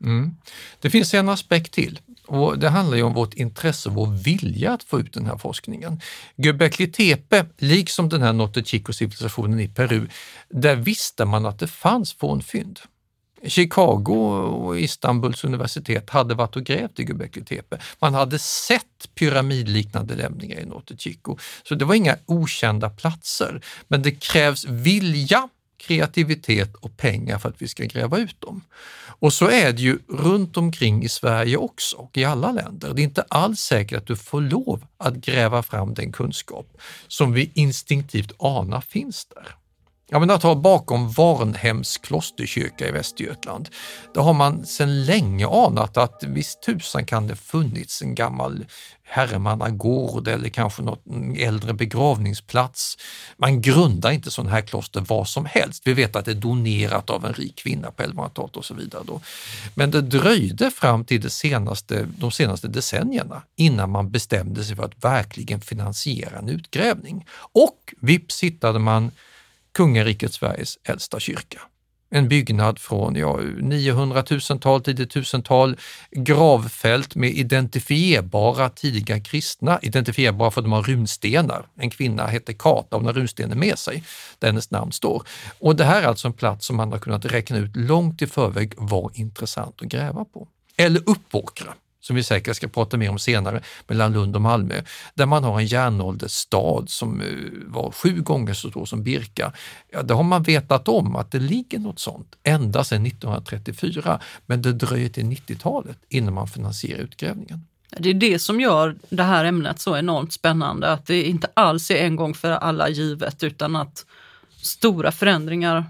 Mm. 0.04 0.32
Det 0.80 0.90
finns 0.90 1.14
en 1.14 1.30
aspekt 1.30 1.74
till 1.74 2.00
och 2.32 2.60
det 2.60 2.70
handlar 2.70 2.98
ju 2.98 3.04
om 3.04 3.14
vårt 3.14 3.34
intresse 3.34 3.90
och 3.90 3.96
vår 3.96 4.08
vilja 4.08 4.74
att 4.74 4.84
få 4.84 5.00
ut 5.00 5.14
den 5.14 5.26
här 5.26 5.38
forskningen. 5.38 6.02
Göbekli 6.36 6.88
Tepe, 6.88 7.46
liksom 7.58 8.10
den 8.10 8.22
här 8.22 8.34
Notte 8.34 8.64
Chico-civilisationen 8.64 9.60
i 9.60 9.68
Peru, 9.68 10.08
där 10.50 10.76
visste 10.76 11.26
man 11.26 11.46
att 11.46 11.60
det 11.60 11.68
fanns 11.68 12.14
fornfynd. 12.14 12.80
Chicago 13.48 14.16
och 14.46 14.80
Istanbuls 14.80 15.44
universitet 15.44 16.10
hade 16.10 16.36
varit 16.36 16.56
och 16.56 16.64
grävt 16.64 17.00
i 17.00 17.04
Göbekli 17.04 17.44
Tepe. 17.44 17.80
Man 18.00 18.14
hade 18.14 18.40
sett 18.40 19.10
pyramidliknande 19.16 20.16
lämningar 20.16 20.60
i 20.60 20.66
Norte 20.66 20.98
Chico, 20.98 21.38
så 21.64 21.76
det 21.76 21.86
var 21.86 21.96
inga 21.96 22.18
okända 22.26 22.90
platser. 22.90 23.62
Men 23.88 24.02
det 24.02 24.12
krävs 24.12 24.66
vilja, 24.66 25.50
kreativitet 25.78 26.76
och 26.76 26.98
pengar 26.98 27.40
för 27.40 27.50
att 27.50 27.62
vi 27.62 27.68
ska 27.68 27.84
gräva 27.84 28.18
ut 28.18 28.42
dem. 28.42 28.62
Och 29.20 29.34
så 29.34 29.50
är 29.50 29.74
det 29.74 29.82
ju 29.82 30.00
runt 30.10 30.58
omkring 30.58 31.04
i 31.04 31.10
Sverige 31.10 31.58
också 31.58 31.98
och 31.98 32.18
i 32.18 32.26
alla 32.26 32.52
länder. 32.52 32.94
Det 32.94 33.02
är 33.02 33.04
inte 33.04 33.26
alls 33.30 33.60
säkert 33.60 33.98
att 33.98 34.08
du 34.08 34.16
får 34.16 34.42
lov 34.42 34.86
att 34.98 35.16
gräva 35.16 35.64
fram 35.64 35.94
den 35.94 36.12
kunskap 36.12 36.78
som 37.08 37.34
vi 37.34 37.52
instinktivt 37.54 38.32
anar 38.40 38.82
finns 38.82 39.26
där. 39.26 39.56
Ja, 40.14 40.20
men 40.20 40.30
att 40.30 40.44
ha 40.44 40.56
bakom 40.56 41.12
Varnhems 41.12 41.98
klosterkyrka 41.98 42.88
i 42.88 42.92
Västergötland, 42.92 43.70
där 44.14 44.22
har 44.22 44.34
man 44.34 44.66
sedan 44.66 45.06
länge 45.06 45.48
anat 45.48 45.98
att 45.98 46.24
visst 46.28 46.64
tusan 46.64 47.06
kan 47.06 47.28
det 47.28 47.36
funnits 47.36 48.02
en 48.02 48.16
gammal 48.16 48.66
herremannagård 49.04 50.28
eller 50.28 50.50
kanske 50.50 50.82
något 50.82 51.04
äldre 51.38 51.74
begravningsplats. 51.74 52.98
Man 53.38 53.62
grundar 53.62 54.12
inte 54.12 54.32
sådana 54.32 54.52
här 54.52 54.62
kloster 54.62 55.02
vad 55.08 55.28
som 55.28 55.46
helst. 55.46 55.88
Vi 55.88 55.94
vet 55.94 56.16
att 56.16 56.26
det 56.26 56.32
är 56.32 56.36
donerat 56.36 57.10
av 57.10 57.26
en 57.26 57.34
rik 57.34 57.56
kvinna 57.56 57.92
på 57.92 58.04
1100-talet 58.04 58.58
och 58.58 58.66
så 58.66 58.74
vidare. 58.74 59.04
Då. 59.08 59.22
Men 59.76 59.92
det 59.92 60.02
dröjde 60.02 60.72
fram 60.72 61.06
till 61.06 61.22
det 61.22 61.30
senaste, 61.30 62.08
de 62.18 62.32
senaste 62.32 62.68
decennierna 62.68 63.42
innan 63.56 63.90
man 63.90 64.12
bestämde 64.12 64.64
sig 64.64 64.76
för 64.76 64.84
att 64.84 65.04
verkligen 65.04 65.62
finansiera 65.62 66.40
en 66.40 66.50
utgrävning. 66.50 67.26
Och 67.54 67.94
vips 68.00 68.44
hittade 68.44 68.80
man 68.80 69.12
kungariket 69.74 70.34
Sveriges 70.34 70.78
äldsta 70.84 71.20
kyrka. 71.20 71.62
En 72.14 72.28
byggnad 72.28 72.80
från 72.80 73.16
ja, 73.16 73.40
900 73.62 74.22
000-tal, 74.22 74.84
tidigt 74.84 75.16
1000-tal, 75.16 75.78
gravfält 76.12 77.16
med 77.16 77.30
identifierbara 77.30 78.70
tidiga 78.70 79.20
kristna, 79.20 79.80
identifierbara 79.82 80.52
för 80.52 80.62
att 80.62 80.66
de 80.66 80.72
har 80.72 80.84
runstenar. 80.84 81.66
En 81.76 81.90
kvinna 81.90 82.28
hette 82.28 82.54
Kata 82.54 82.96
och 82.96 83.04
har 83.04 83.14
runstenen 83.14 83.60
med 83.60 83.80
sig, 83.80 84.04
där 84.40 84.48
hennes 84.48 84.72
namn 84.72 84.92
står. 84.92 85.28
Och 85.60 85.76
det 85.76 85.84
här 85.84 86.02
är 86.02 86.08
alltså 86.08 86.28
en 86.28 86.34
plats 86.34 86.66
som 86.66 86.76
man 86.76 86.92
har 86.92 87.00
kunnat 87.00 87.26
räkna 87.26 87.58
ut 87.58 87.76
långt 87.76 88.22
i 88.22 88.28
förväg 88.28 88.74
var 88.78 89.12
intressant 89.14 89.82
att 89.82 89.88
gräva 89.88 90.26
på. 90.26 90.48
Eller 90.78 91.02
Uppåkra 91.06 91.74
som 92.02 92.16
vi 92.16 92.24
säkert 92.24 92.56
ska 92.56 92.68
prata 92.68 92.98
mer 92.98 93.10
om 93.10 93.20
senare, 93.20 93.62
mellan 93.88 94.14
Lund 94.14 94.36
och 94.36 94.42
Malmö, 94.42 94.82
där 95.14 95.26
man 95.26 95.44
har 95.44 95.60
en 95.60 95.66
järnåldersstad 95.66 96.84
som 96.88 97.22
eh, 97.22 97.28
var 97.66 97.92
sju 97.92 98.22
gånger 98.22 98.54
så 98.54 98.70
stor 98.70 98.86
som 98.86 99.04
Birka. 99.04 99.54
Ja, 99.92 100.02
det 100.02 100.14
har 100.14 100.24
man 100.24 100.44
vetat 100.44 100.88
om 100.88 101.16
att 101.16 101.32
det 101.32 101.40
ligger 101.40 101.80
något 101.80 102.00
sånt 102.00 102.36
ända 102.44 102.84
sedan 102.84 103.06
1934, 103.06 104.20
men 104.46 104.62
det 104.62 104.74
dröjer 104.74 105.10
till 105.10 105.26
90-talet 105.26 105.98
innan 106.10 106.34
man 106.34 106.48
finansierar 106.48 107.00
utgrävningen. 107.00 107.66
Det 107.98 108.10
är 108.10 108.14
det 108.14 108.40
som 108.40 108.62
gör 108.62 108.96
det 109.10 109.24
här 109.24 109.46
ämnet 109.46 109.80
så 109.80 109.98
enormt 109.98 110.34
spännande, 110.34 110.92
att 110.92 111.06
det 111.06 111.24
inte 111.24 111.48
alls 111.54 111.92
är 111.92 112.06
en 112.06 112.16
gång 112.16 112.34
för 112.34 112.52
alla 112.52 112.90
givet 112.90 113.44
utan 113.44 113.76
att 113.76 114.06
stora 114.62 115.12
förändringar 115.12 115.86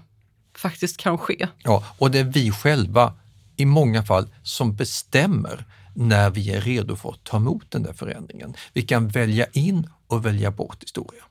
faktiskt 0.56 0.96
kan 0.96 1.18
ske. 1.18 1.48
Ja, 1.62 1.84
och 1.98 2.10
det 2.10 2.18
är 2.18 2.24
vi 2.24 2.50
själva 2.50 3.12
i 3.56 3.64
många 3.64 4.02
fall 4.02 4.28
som 4.42 4.74
bestämmer 4.74 5.64
när 5.94 6.30
vi 6.30 6.50
är 6.50 6.60
redo 6.60 6.96
för 6.96 7.10
att 7.10 7.24
ta 7.24 7.36
emot 7.36 7.70
den 7.70 7.82
där 7.82 7.92
förändringen. 7.92 8.54
Vi 8.72 8.82
kan 8.82 9.08
välja 9.08 9.46
in 9.52 9.90
och 10.06 10.26
välja 10.26 10.50
bort 10.50 10.82
historia. 10.82 11.22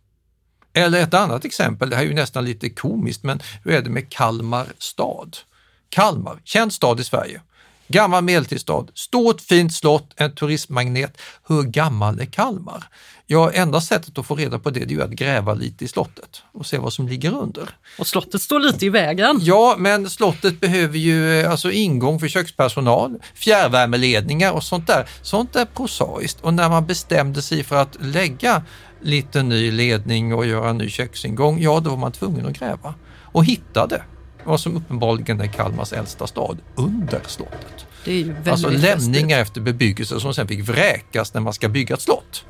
Eller 0.73 1.01
ett 1.03 1.13
annat 1.13 1.45
exempel, 1.45 1.89
det 1.89 1.95
här 1.95 2.03
är 2.03 2.07
ju 2.07 2.13
nästan 2.13 2.45
lite 2.45 2.69
komiskt, 2.69 3.23
men 3.23 3.39
hur 3.63 3.73
är 3.73 3.81
det 3.81 3.89
med 3.89 4.09
Kalmar 4.09 4.67
stad? 4.77 5.37
Kalmar, 5.89 6.41
känd 6.43 6.73
stad 6.73 6.99
i 6.99 7.03
Sverige. 7.03 7.41
Gammal 7.87 8.23
medeltidsstad, 8.23 8.87
stort 8.93 9.41
fint 9.41 9.73
slott, 9.73 10.13
en 10.15 10.35
turistmagnet. 10.35 11.17
Hur 11.47 11.63
gammal 11.63 12.19
är 12.19 12.25
Kalmar? 12.25 12.83
Ja, 13.31 13.51
enda 13.51 13.81
sättet 13.81 14.17
att 14.17 14.25
få 14.25 14.35
reda 14.35 14.59
på 14.59 14.69
det, 14.69 14.79
det 14.79 14.85
är 14.93 14.95
ju 14.95 15.03
att 15.03 15.09
gräva 15.11 15.53
lite 15.53 15.85
i 15.85 15.87
slottet 15.87 16.41
och 16.51 16.65
se 16.65 16.77
vad 16.77 16.93
som 16.93 17.07
ligger 17.07 17.33
under. 17.37 17.69
Och 17.99 18.07
slottet 18.07 18.41
står 18.41 18.59
lite 18.59 18.85
i 18.85 18.89
vägen. 18.89 19.39
Ja, 19.41 19.75
men 19.77 20.09
slottet 20.09 20.59
behöver 20.59 20.97
ju 20.97 21.39
eh, 21.41 21.51
alltså 21.51 21.71
ingång 21.71 22.19
för 22.19 22.27
kökspersonal, 22.27 23.19
fjärrvärmeledningar 23.33 24.51
och 24.51 24.63
sånt 24.63 24.87
där. 24.87 25.09
Sånt 25.21 25.55
är 25.55 25.65
prosaiskt 25.65 26.41
och 26.41 26.53
när 26.53 26.69
man 26.69 26.85
bestämde 26.85 27.41
sig 27.41 27.63
för 27.63 27.75
att 27.75 27.97
lägga 28.01 28.63
lite 29.01 29.43
ny 29.43 29.71
ledning 29.71 30.33
och 30.33 30.45
göra 30.45 30.69
en 30.69 30.77
ny 30.77 30.89
köksingång, 30.89 31.61
ja 31.61 31.79
då 31.79 31.89
var 31.89 31.97
man 31.97 32.11
tvungen 32.11 32.45
att 32.45 32.59
gräva 32.59 32.93
och 33.21 33.45
hittade 33.45 34.03
vad 34.43 34.59
som 34.59 34.77
uppenbarligen 34.77 35.41
är 35.41 35.47
Kalmars 35.47 35.93
äldsta 35.93 36.27
stad 36.27 36.57
under 36.75 37.21
slottet. 37.27 37.85
Det 38.05 38.11
är 38.11 38.15
ju 38.15 38.23
väldigt 38.33 38.47
Alltså 38.47 38.69
lämningar 38.69 38.97
festligt. 38.97 39.31
efter 39.47 39.61
bebyggelse 39.61 40.19
som 40.19 40.33
sen 40.33 40.47
fick 40.47 40.69
vräkas 40.69 41.33
när 41.33 41.41
man 41.41 41.53
ska 41.53 41.69
bygga 41.69 41.95
ett 41.95 42.01
slott. 42.01 42.45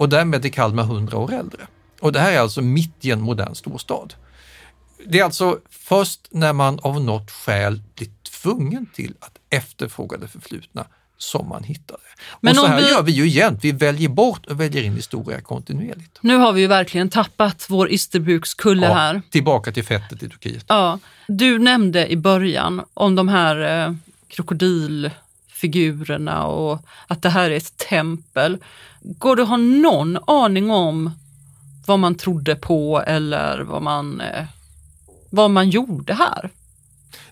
Och 0.00 0.08
därmed 0.08 0.44
är 0.44 0.48
Kalmar 0.48 0.82
100 0.82 1.16
år 1.18 1.32
äldre. 1.32 1.66
Och 2.00 2.12
det 2.12 2.20
här 2.20 2.32
är 2.32 2.38
alltså 2.40 2.62
mitt 2.62 3.04
i 3.04 3.10
en 3.10 3.20
modern 3.20 3.54
storstad. 3.54 4.14
Det 5.06 5.18
är 5.20 5.24
alltså 5.24 5.58
först 5.70 6.20
när 6.30 6.52
man 6.52 6.78
av 6.82 7.00
något 7.04 7.30
skäl 7.30 7.82
blir 7.96 8.08
tvungen 8.42 8.86
till 8.94 9.14
att 9.20 9.38
efterfråga 9.50 10.18
det 10.18 10.28
förflutna 10.28 10.84
som 11.18 11.48
man 11.48 11.62
hittar 11.64 11.96
det. 11.96 12.22
Men 12.40 12.50
och 12.50 12.56
så 12.56 12.66
här 12.66 12.80
vi- 12.80 12.88
gör 12.88 13.02
vi 13.02 13.12
ju 13.12 13.24
igen, 13.26 13.58
vi 13.62 13.72
väljer 13.72 14.08
bort 14.08 14.46
och 14.46 14.60
väljer 14.60 14.82
in 14.82 14.94
historia 14.96 15.40
kontinuerligt. 15.40 16.18
Nu 16.20 16.36
har 16.36 16.52
vi 16.52 16.60
ju 16.60 16.66
verkligen 16.66 17.08
tappat 17.08 17.66
vår 17.68 17.90
isterbrukskulle 17.90 18.86
Ja, 18.86 18.94
här. 18.94 19.22
Tillbaka 19.30 19.72
till 19.72 19.84
fettet 19.84 20.22
i 20.22 20.28
Turkiet. 20.28 20.64
Ja, 20.68 20.98
du 21.28 21.58
nämnde 21.58 22.12
i 22.12 22.16
början 22.16 22.82
om 22.94 23.14
de 23.14 23.28
här 23.28 23.86
eh, 23.86 23.94
figurerna 25.60 26.46
och 26.46 26.82
att 27.06 27.22
det 27.22 27.28
här 27.28 27.50
är 27.50 27.56
ett 27.56 27.76
tempel. 27.76 28.58
Går 29.02 29.36
det 29.36 29.42
att 29.42 29.48
ha 29.48 29.56
någon 29.56 30.18
aning 30.26 30.70
om 30.70 31.10
vad 31.86 31.98
man 31.98 32.14
trodde 32.14 32.56
på 32.56 33.02
eller 33.06 33.60
vad 33.60 33.82
man, 33.82 34.20
eh, 34.20 34.44
vad 35.30 35.50
man 35.50 35.70
gjorde 35.70 36.14
här? 36.14 36.50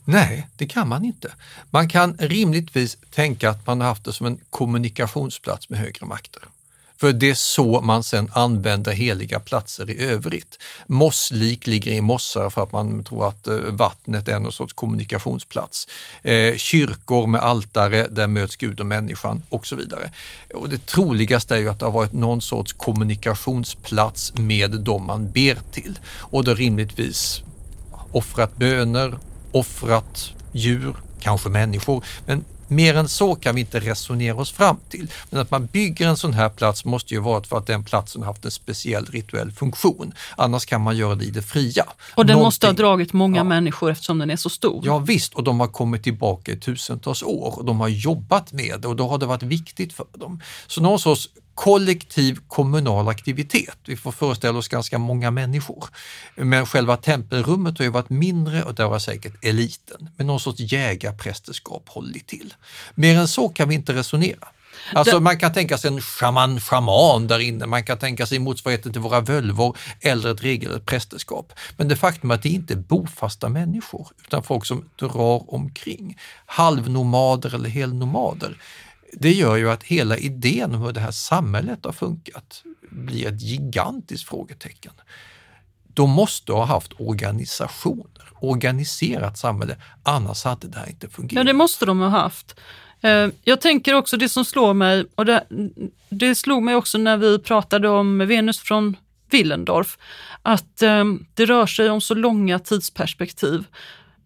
Nej, 0.05 0.49
det 0.57 0.67
kan 0.67 0.89
man 0.89 1.05
inte. 1.05 1.33
Man 1.71 1.89
kan 1.89 2.17
rimligtvis 2.19 2.99
tänka 3.11 3.51
att 3.51 3.67
man 3.67 3.81
har 3.81 3.89
haft 3.89 4.05
det 4.05 4.13
som 4.13 4.27
en 4.27 4.41
kommunikationsplats 4.51 5.69
med 5.69 5.79
högre 5.79 6.07
makter. 6.07 6.43
För 7.01 7.13
det 7.13 7.31
är 7.31 7.35
så 7.35 7.81
man 7.81 8.05
sen 8.05 8.31
använder 8.33 8.93
heliga 8.93 9.41
platser 9.41 9.91
i 9.91 10.05
övrigt. 10.05 10.59
Mosslik 10.87 11.67
ligger 11.67 11.93
i 11.93 12.01
mossar 12.01 12.51
för 12.51 12.63
att 12.63 12.73
man 12.73 13.05
tror 13.05 13.29
att 13.29 13.47
eh, 13.47 13.57
vattnet 13.57 14.29
är 14.29 14.39
någon 14.39 14.53
sorts 14.53 14.73
kommunikationsplats. 14.73 15.89
Eh, 16.23 16.57
kyrkor 16.57 17.27
med 17.27 17.41
altare, 17.41 18.07
där 18.11 18.27
möts 18.27 18.57
Gud 18.57 18.81
och 18.81 18.87
människan 18.87 19.43
och 19.49 19.67
så 19.67 19.77
vidare. 19.77 20.13
Och 20.55 20.69
det 20.69 20.87
troligaste 20.87 21.55
är 21.55 21.59
ju 21.59 21.69
att 21.69 21.79
det 21.79 21.87
har 21.87 21.93
varit 21.93 22.13
någon 22.13 22.41
sorts 22.41 22.73
kommunikationsplats 22.73 24.33
med 24.35 24.71
de 24.81 25.07
man 25.07 25.31
ber 25.31 25.59
till. 25.73 25.99
Och 26.19 26.45
då 26.45 26.55
rimligtvis 26.55 27.43
offrat 28.13 28.57
böner, 28.57 29.19
offrat 29.53 30.33
djur, 30.53 30.97
kanske 31.21 31.49
människor. 31.49 32.05
Men 32.27 32.45
mer 32.71 32.95
än 32.97 33.09
så 33.09 33.35
kan 33.35 33.55
vi 33.55 33.61
inte 33.61 33.81
resonera 33.81 34.37
oss 34.37 34.53
fram 34.53 34.77
till. 34.89 35.11
Men 35.31 35.41
att 35.41 35.51
man 35.51 35.67
bygger 35.67 36.09
en 36.09 36.17
sån 36.17 36.33
här 36.33 36.49
plats 36.49 36.85
måste 36.85 37.15
ju 37.15 37.21
vara 37.21 37.43
för 37.43 37.59
att 37.59 37.67
den 37.67 37.85
platsen 37.85 38.23
haft 38.23 38.45
en 38.45 38.51
speciell 38.51 39.07
rituell 39.07 39.53
funktion. 39.53 40.13
Annars 40.37 40.67
kan 40.67 40.81
man 40.81 40.97
göra 40.97 41.15
det 41.15 41.25
i 41.25 41.31
det 41.31 41.43
fria. 41.43 41.85
Och 42.15 42.27
den 42.27 42.39
måste 42.39 42.67
ha 42.67 42.73
Någonting- 42.73 42.83
dragit 42.85 43.13
många 43.13 43.37
Ja. 43.37 43.45
människor 43.45 43.91
eftersom 43.91 44.19
den 44.19 44.31
är 44.31 44.37
så 44.37 44.51
stor. 44.51 44.83
Ja 44.87 44.99
visst, 44.99 45.35
och 45.35 45.45
de 45.45 45.61
har 45.61 45.67
kommit 45.69 46.03
tillbaka 46.03 46.53
i 46.53 46.57
tusentals 46.57 47.23
år 47.23 47.59
och 47.59 47.65
de 47.65 47.81
har 47.81 47.89
jobbat 47.89 48.53
med 48.53 48.81
det 48.81 48.89
och 48.89 48.97
då 48.97 49.09
har 49.09 49.19
det 49.19 49.27
varit 49.27 49.43
viktigt 49.43 49.93
för 49.93 50.07
dem. 50.19 50.41
Så 50.67 50.81
någon 50.81 50.99
sorts 50.99 51.29
kollektiv 51.59 52.39
kommunal 52.49 53.09
aktivitet. 53.09 53.79
Vi 53.87 53.97
får 53.97 54.13
föreställa 54.13 54.59
oss 54.59 54.69
ganska 54.69 54.99
många 54.99 55.31
människor. 55.31 55.85
Men 56.35 56.67
själva 56.67 56.97
tempelrummet 56.97 57.79
har 57.79 57.85
ju 57.85 57.91
varit 57.91 58.11
mindre 58.11 58.63
och 58.63 58.75
där 58.75 58.89
var 58.89 58.99
säkert 58.99 59.45
eliten. 59.45 60.11
Men 60.17 60.27
någon 60.27 60.41
sorts 60.41 60.61
jägarprästerskap 60.61 61.89
hållit 61.89 62.27
till. 62.27 62.55
Mer 62.95 63.19
än 63.19 63.29
så 63.29 63.49
kan 63.49 63.69
vi 63.69 63.75
inte 63.75 63.95
resonera. 63.95 64.49
Alltså 64.93 65.21
man 65.21 65.39
kan 65.39 65.53
tänka 65.53 65.79
sig 65.79 65.91
en 65.91 66.01
shaman, 66.01 66.61
shaman 66.61 67.27
där 67.27 67.39
inne, 67.39 67.67
man 67.67 67.85
kan 67.85 67.99
tänka 67.99 68.27
sig 68.27 68.39
motsvarigheten 68.39 68.93
till 68.93 69.01
våra 69.01 69.21
völvor 69.21 69.77
eller 70.01 70.33
ett 70.33 70.43
regelrätt 70.43 70.87
prästerskap. 70.87 71.53
Men 71.77 71.89
det 71.89 71.97
faktum 71.97 72.31
att 72.31 72.43
det 72.43 72.49
inte 72.49 72.75
är 72.75 72.79
bofasta 72.79 73.49
människor 73.49 74.09
utan 74.25 74.43
folk 74.43 74.67
som 74.67 74.91
drar 74.97 75.55
omkring, 75.55 76.19
halvnomader 76.47 77.55
eller 77.55 77.69
helnomader, 77.69 78.57
det 79.13 79.33
gör 79.33 79.57
ju 79.57 79.71
att 79.71 79.83
hela 79.83 80.17
idén 80.17 80.75
om 80.75 80.83
hur 80.83 80.93
det 80.93 81.01
här 81.01 81.11
samhället 81.11 81.85
har 81.85 81.93
funkat 81.93 82.63
blir 82.91 83.27
ett 83.27 83.43
gigantiskt 83.43 84.29
frågetecken. 84.29 84.93
De 85.95 86.11
måste 86.11 86.53
ha 86.53 86.65
haft 86.65 86.93
organisationer, 86.99 88.29
organiserat 88.41 89.39
samhälle, 89.39 89.77
annars 90.03 90.45
hade 90.45 90.69
det 90.69 90.79
här 90.79 90.89
inte 90.89 91.09
fungerat. 91.09 91.37
Ja, 91.37 91.45
det 91.45 91.53
måste 91.53 91.87
de 91.87 92.01
ha 92.01 92.09
haft. 92.09 92.61
Eh, 93.01 93.29
jag 93.45 93.61
tänker 93.61 93.95
också 93.95 94.17
det 94.17 94.29
som 94.29 94.45
slår 94.45 94.75
mig, 94.75 95.05
och 95.15 95.25
det, 95.25 95.45
det 96.09 96.35
slog 96.35 96.63
mig 96.63 96.75
också 96.75 96.99
när 96.99 97.17
vi 97.17 97.39
pratade 97.39 97.89
om 97.89 98.19
Venus 98.19 98.59
från 98.59 98.97
Willendorf, 99.31 99.99
att 100.43 100.83
eh, 100.83 101.05
det 101.35 101.47
rör 101.47 101.67
sig 101.67 101.91
om 101.91 102.01
så 102.01 102.15
långa 102.15 102.59
tidsperspektiv. 102.59 103.65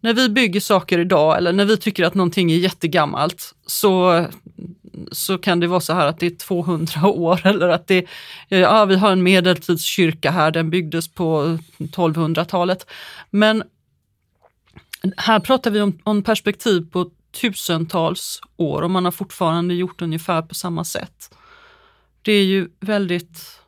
När 0.01 0.14
vi 0.14 0.28
bygger 0.28 0.61
saker 0.61 0.99
idag 0.99 1.37
eller 1.37 1.53
när 1.53 1.64
vi 1.64 1.76
tycker 1.76 2.05
att 2.05 2.14
någonting 2.14 2.53
är 2.53 2.57
jättegammalt 2.57 3.55
så, 3.66 4.26
så 5.12 5.38
kan 5.38 5.61
det 5.61 5.66
vara 5.66 5.80
så 5.80 5.93
här 5.93 6.07
att 6.07 6.20
det 6.20 6.26
är 6.26 6.36
200 6.36 7.03
år 7.09 7.47
eller 7.47 7.68
att 7.68 7.86
det, 7.86 8.07
ja, 8.49 8.84
vi 8.84 8.97
har 8.97 9.12
en 9.12 9.22
medeltidskyrka 9.22 10.30
här, 10.30 10.51
den 10.51 10.70
byggdes 10.70 11.09
på 11.09 11.59
1200-talet. 11.78 12.86
Men 13.30 13.62
här 15.16 15.40
pratar 15.40 15.70
vi 15.70 15.80
om, 15.80 15.99
om 16.05 16.22
perspektiv 16.22 16.90
på 16.90 17.11
tusentals 17.40 18.40
år 18.57 18.82
och 18.82 18.90
man 18.90 19.05
har 19.05 19.12
fortfarande 19.12 19.74
gjort 19.74 20.03
ungefär 20.03 20.43
på 20.43 20.55
samma 20.55 20.84
sätt. 20.84 21.34
Det 22.22 22.32
är 22.32 22.45
ju 22.45 22.68
väldigt... 22.80 23.59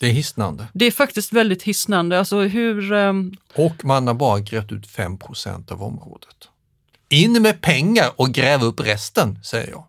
Det 0.00 0.06
är 0.06 0.12
hisnande. 0.12 0.68
Det 0.72 0.84
är 0.84 0.90
faktiskt 0.90 1.32
väldigt 1.32 1.62
hisnande. 1.62 2.18
Alltså 2.18 2.40
hur... 2.40 2.92
Um... 2.92 3.36
Och 3.54 3.84
man 3.84 4.06
har 4.06 4.14
bara 4.14 4.40
grävt 4.40 4.72
ut 4.72 4.86
5% 4.86 5.72
av 5.72 5.82
området. 5.82 6.48
In 7.08 7.42
med 7.42 7.60
pengar 7.60 8.10
och 8.16 8.32
gräv 8.32 8.62
upp 8.62 8.80
resten, 8.80 9.38
säger 9.44 9.70
jag. 9.70 9.84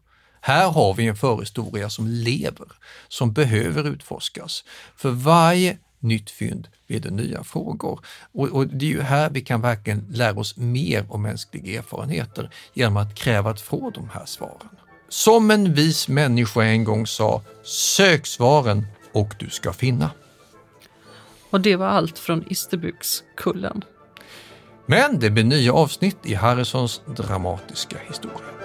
Här 0.46 0.72
har 0.72 0.94
vi 0.94 1.08
en 1.08 1.16
förhistoria 1.16 1.90
som 1.90 2.08
lever, 2.08 2.68
som 3.08 3.34
behöver 3.34 3.88
utforskas. 3.88 4.64
För 4.96 5.10
varje 5.10 5.78
nytt 6.00 6.30
fynd 6.30 6.68
blir 6.88 7.00
det 7.00 7.12
nya 7.12 7.44
frågor. 7.44 8.00
Och, 8.34 8.48
och, 8.48 8.68
det 8.68 8.86
är 8.86 8.90
ju 8.90 9.02
här 9.02 9.30
vi 9.30 9.42
kan 9.42 9.62
verkligen 9.62 10.08
lära 10.10 10.40
oss 10.40 10.58
mer 10.58 11.06
om 11.10 11.22
mänskliga 11.22 11.80
erfarenheter 11.80 12.50
genom 12.74 12.98
att 12.98 13.16
kräva 13.16 13.50
att 13.50 13.62
få 13.62 13.90
de 13.90 14.10
här 14.10 14.26
svaren. 14.26 14.70
Som 15.10 15.52
en 15.52 15.74
vis 15.74 16.08
människa 16.08 16.64
en 16.64 16.84
gång 16.84 17.08
sa, 17.08 17.42
sök 17.64 18.26
och 19.14 19.36
du 19.40 19.50
ska 19.50 19.74
finna. 19.74 20.10
Och 21.50 21.62
det 21.62 21.76
var 21.76 21.88
allt 21.88 22.20
från 22.20 22.52
Isterbukskullen. 22.52 23.84
Men 24.86 25.20
det 25.20 25.30
blir 25.30 25.44
nya 25.44 25.74
avsnitt 25.74 26.18
i 26.24 26.34
Harrisons 26.34 27.02
dramatiska 27.06 27.98
historia. 28.08 28.65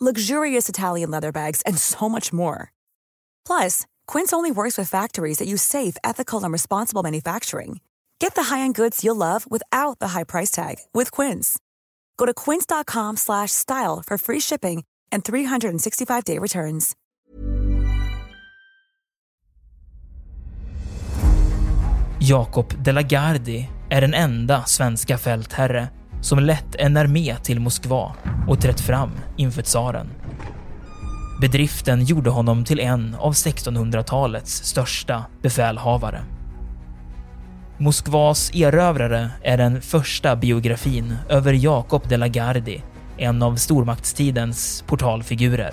luxurious 0.00 0.68
Italian 0.68 1.10
leather 1.10 1.32
bags, 1.32 1.62
and 1.62 1.76
so 1.78 2.08
much 2.08 2.32
more. 2.32 2.72
Plus, 3.44 3.86
Quince 4.06 4.32
only 4.32 4.50
works 4.50 4.78
with 4.78 4.88
factories 4.88 5.38
that 5.38 5.48
use 5.48 5.62
safe, 5.62 5.96
ethical, 6.04 6.44
and 6.44 6.52
responsible 6.52 7.02
manufacturing. 7.02 7.80
Get 8.20 8.34
the 8.34 8.54
high-end 8.54 8.74
goods 8.74 9.02
you'll 9.02 9.16
love 9.16 9.50
without 9.50 9.98
the 9.98 10.08
high 10.08 10.24
price 10.24 10.50
tag 10.50 10.76
with 10.92 11.10
Quince. 11.10 11.58
Go 12.16 12.26
to 12.26 12.34
quince.com/style 12.34 14.02
for 14.06 14.18
free 14.18 14.40
shipping 14.40 14.84
and 15.10 15.24
365-day 15.24 16.38
returns. 16.38 16.94
Jakob 22.20 22.84
de 22.84 22.92
la 22.92 23.02
Gardie 23.02 23.68
är 23.90 24.00
den 24.00 24.14
enda 24.14 24.64
svenska 24.64 25.18
fältherre 25.18 25.88
som 26.20 26.38
lett 26.38 26.74
en 26.74 26.96
armé 26.96 27.36
till 27.42 27.60
Moskva 27.60 28.14
och 28.48 28.60
trätt 28.60 28.80
fram 28.80 29.10
inför 29.36 29.62
tsaren. 29.62 30.06
Bedriften 31.40 32.04
gjorde 32.04 32.30
honom 32.30 32.64
till 32.64 32.80
en 32.80 33.14
av 33.14 33.32
1600-talets 33.32 34.64
största 34.64 35.24
befälhavare. 35.42 36.20
Moskvas 37.78 38.50
erövrare 38.54 39.30
är 39.42 39.56
den 39.56 39.80
första 39.82 40.36
biografin 40.36 41.16
över 41.28 41.52
Jakob 41.52 42.08
de 42.08 42.16
la 42.16 42.28
Gardie, 42.28 42.82
en 43.16 43.42
av 43.42 43.56
stormaktstidens 43.56 44.84
portalfigurer. 44.86 45.72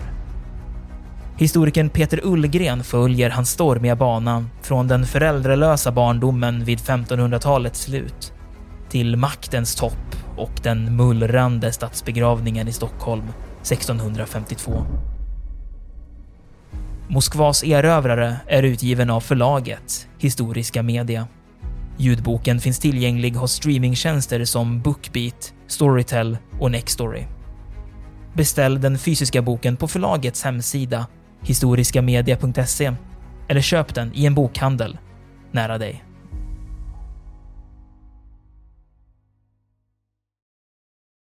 Historikern 1.37 1.89
Peter 1.89 2.19
Ullgren 2.23 2.83
följer 2.83 3.29
hans 3.29 3.49
stormiga 3.49 3.95
bana 3.95 4.45
från 4.61 4.87
den 4.87 5.05
föräldralösa 5.05 5.91
barndomen 5.91 6.63
vid 6.63 6.79
1500-talets 6.79 7.81
slut 7.81 8.33
till 8.89 9.17
maktens 9.17 9.75
topp 9.75 10.15
och 10.37 10.51
den 10.63 10.95
mullrande 10.95 11.71
statsbegravningen 11.71 12.67
i 12.67 12.71
Stockholm 12.71 13.25
1652. 13.61 14.85
Moskvas 17.07 17.63
erövrare 17.63 18.37
är 18.47 18.63
utgiven 18.63 19.09
av 19.09 19.21
förlaget 19.21 20.07
Historiska 20.19 20.83
Media. 20.83 21.27
Ljudboken 21.97 22.59
finns 22.59 22.79
tillgänglig 22.79 23.31
hos 23.31 23.51
streamingtjänster 23.51 24.45
som 24.45 24.81
Bookbeat, 24.81 25.53
Storytel 25.67 26.37
och 26.59 26.71
Nextory. 26.71 27.23
Beställ 28.33 28.81
den 28.81 28.97
fysiska 28.97 29.41
boken 29.41 29.77
på 29.77 29.87
förlagets 29.87 30.43
hemsida 30.43 31.07
historiskamedia.se 31.41 32.93
eller 33.47 33.61
köp 33.61 33.95
den 33.95 34.11
i 34.13 34.25
en 34.25 34.35
bokhandel 34.35 34.97
nära 35.51 35.77
dig. 35.77 36.03